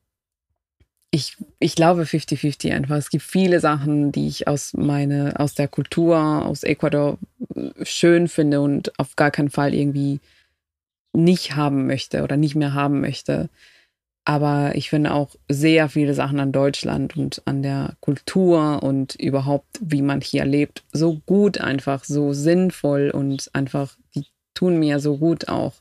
[1.12, 2.96] ich, ich glaube 50-50 einfach.
[2.96, 7.16] Es gibt viele Sachen, die ich aus meine, aus der Kultur, aus Ecuador
[7.54, 10.18] äh, schön finde und auf gar keinen Fall irgendwie
[11.12, 13.50] nicht haben möchte oder nicht mehr haben möchte.
[14.26, 19.66] Aber ich finde auch sehr viele Sachen an Deutschland und an der Kultur und überhaupt,
[19.80, 25.18] wie man hier lebt, so gut einfach, so sinnvoll und einfach, die tun mir so
[25.18, 25.74] gut auch.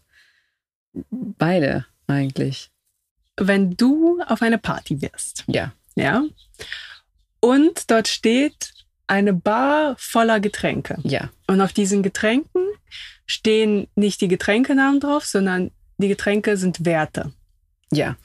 [1.10, 2.70] Beide eigentlich.
[3.38, 5.72] Wenn du auf eine Party wirst, Ja.
[5.96, 6.24] ja,
[7.40, 8.74] und dort steht
[9.08, 10.98] eine Bar voller Getränke.
[11.04, 11.30] Ja.
[11.48, 12.62] Und auf diesen Getränken
[13.26, 17.34] stehen nicht die Getränkenamen drauf, sondern die Getränke sind Werte.
[17.94, 18.16] Ja.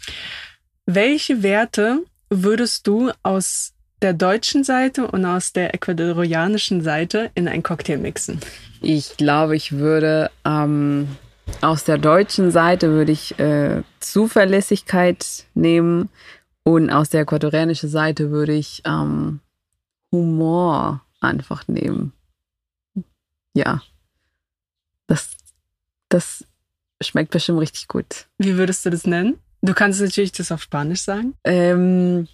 [0.87, 7.63] Welche Werte würdest du aus der deutschen Seite und aus der ecuadorianischen Seite in einen
[7.63, 8.41] Cocktail mixen?
[8.81, 11.09] Ich glaube, ich würde ähm,
[11.61, 16.09] aus der deutschen Seite würde ich äh, Zuverlässigkeit nehmen
[16.63, 19.41] und aus der äquatorianischen Seite würde ich ähm,
[20.13, 22.13] Humor einfach nehmen.
[23.55, 23.83] Ja.
[25.07, 25.31] Das,
[26.09, 26.45] das
[27.03, 28.27] schmeckt bestimmt richtig gut.
[28.39, 29.39] Wie würdest du das nennen?
[29.63, 31.35] Du kannst natürlich das auf Spanisch sagen.
[31.45, 32.29] Ähm,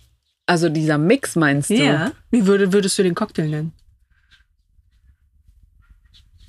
[0.46, 2.12] also dieser Mix meinst du?
[2.30, 3.72] Wie würde, würdest du den Cocktail nennen?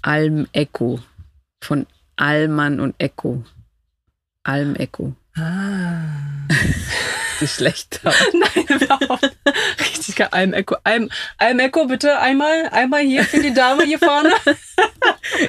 [0.02, 1.00] Alm Echo.
[1.62, 3.44] Von Alman und Echo.
[4.44, 5.16] Alm Echo.
[5.36, 6.46] Ah.
[7.42, 8.02] Ist schlecht.
[8.06, 9.36] Nein, überhaupt.
[9.80, 10.28] Richtig geil.
[10.32, 10.76] Alm Echo.
[10.84, 14.32] Alm, Alm Echo, bitte einmal, einmal hier für die Dame hier vorne.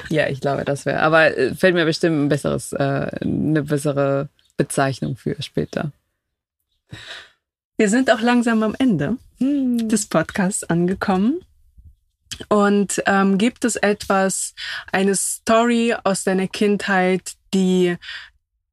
[0.09, 1.01] Ja, ich glaube, das wäre.
[1.01, 4.27] Aber äh, fällt mir bestimmt ein besseres, äh, eine bessere
[4.57, 5.91] Bezeichnung für später.
[7.77, 11.41] Wir sind auch langsam am Ende des Podcasts angekommen.
[12.49, 14.53] Und ähm, gibt es etwas,
[14.91, 17.97] eine Story aus deiner Kindheit, die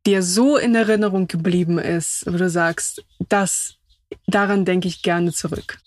[0.07, 3.76] dir so in Erinnerung geblieben ist, wo du sagst, das,
[4.26, 5.78] daran denke ich gerne zurück.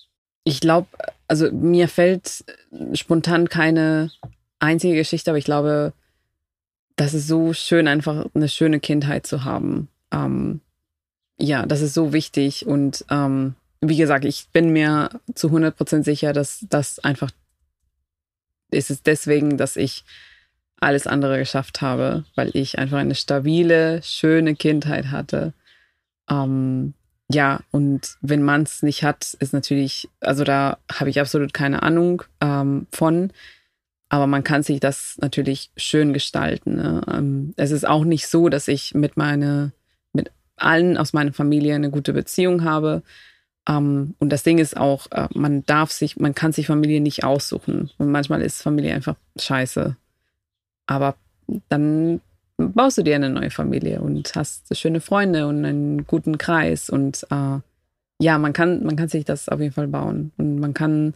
[0.43, 0.87] Ich glaube,
[1.27, 2.45] also mir fällt
[2.93, 4.11] spontan keine
[4.59, 5.93] einzige Geschichte, aber ich glaube,
[6.97, 9.87] das ist so schön, einfach eine schöne Kindheit zu haben.
[10.11, 10.59] Ähm,
[11.39, 12.65] ja, das ist so wichtig.
[12.65, 17.31] Und ähm, wie gesagt, ich bin mir zu 100% sicher, dass das einfach
[18.69, 20.03] ist es deswegen, dass ich
[20.79, 25.53] alles andere geschafft habe, weil ich einfach eine stabile, schöne Kindheit hatte.
[26.29, 26.93] Ähm,
[27.29, 31.83] ja, und wenn man es nicht hat, ist natürlich, also da habe ich absolut keine
[31.83, 33.31] Ahnung ähm, von.
[34.09, 36.75] Aber man kann sich das natürlich schön gestalten.
[36.75, 37.01] Ne?
[37.11, 39.73] Ähm, es ist auch nicht so, dass ich mit meine,
[40.13, 43.03] mit allen aus meiner Familie eine gute Beziehung habe.
[43.69, 47.25] Um, und das Ding ist auch, uh, man darf sich, man kann sich Familie nicht
[47.25, 47.91] aussuchen.
[47.97, 49.97] Und manchmal ist Familie einfach scheiße.
[50.85, 51.15] Aber
[51.67, 52.21] dann
[52.55, 56.89] baust du dir eine neue Familie und hast schöne Freunde und einen guten Kreis.
[56.89, 57.59] Und uh,
[58.21, 60.31] ja, man kann, man kann sich das auf jeden Fall bauen.
[60.37, 61.13] Und man kann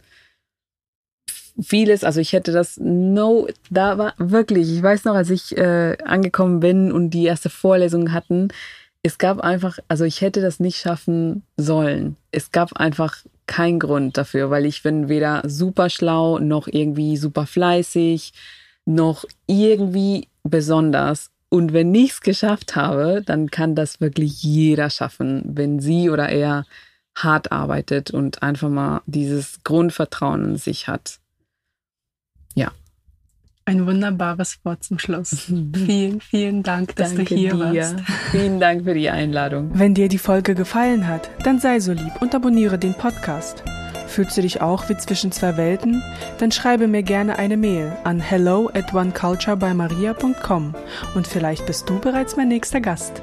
[1.60, 5.96] vieles, also ich hätte das no, da war wirklich, ich weiß noch, als ich äh,
[6.04, 8.48] angekommen bin und die erste Vorlesung hatten,
[9.02, 12.16] es gab einfach, also ich hätte das nicht schaffen sollen.
[12.30, 17.46] Es gab einfach keinen Grund dafür, weil ich bin weder super schlau noch irgendwie super
[17.46, 18.32] fleißig
[18.84, 21.30] noch irgendwie besonders.
[21.48, 26.28] Und wenn ich es geschafft habe, dann kann das wirklich jeder schaffen, wenn sie oder
[26.28, 26.64] er
[27.14, 31.18] hart arbeitet und einfach mal dieses Grundvertrauen in sich hat.
[33.64, 35.30] Ein wunderbares Wort zum Schluss.
[35.74, 37.58] vielen, vielen Dank, dass Danke du hier dir.
[37.60, 37.96] warst.
[38.30, 39.70] Vielen Dank für die Einladung.
[39.74, 43.62] Wenn dir die Folge gefallen hat, dann sei so lieb und abonniere den Podcast.
[44.08, 46.02] Fühlst du dich auch wie zwischen zwei Welten?
[46.38, 50.74] Dann schreibe mir gerne eine Mail an hello at oneculturebymaria.com
[51.14, 53.22] und vielleicht bist du bereits mein nächster Gast.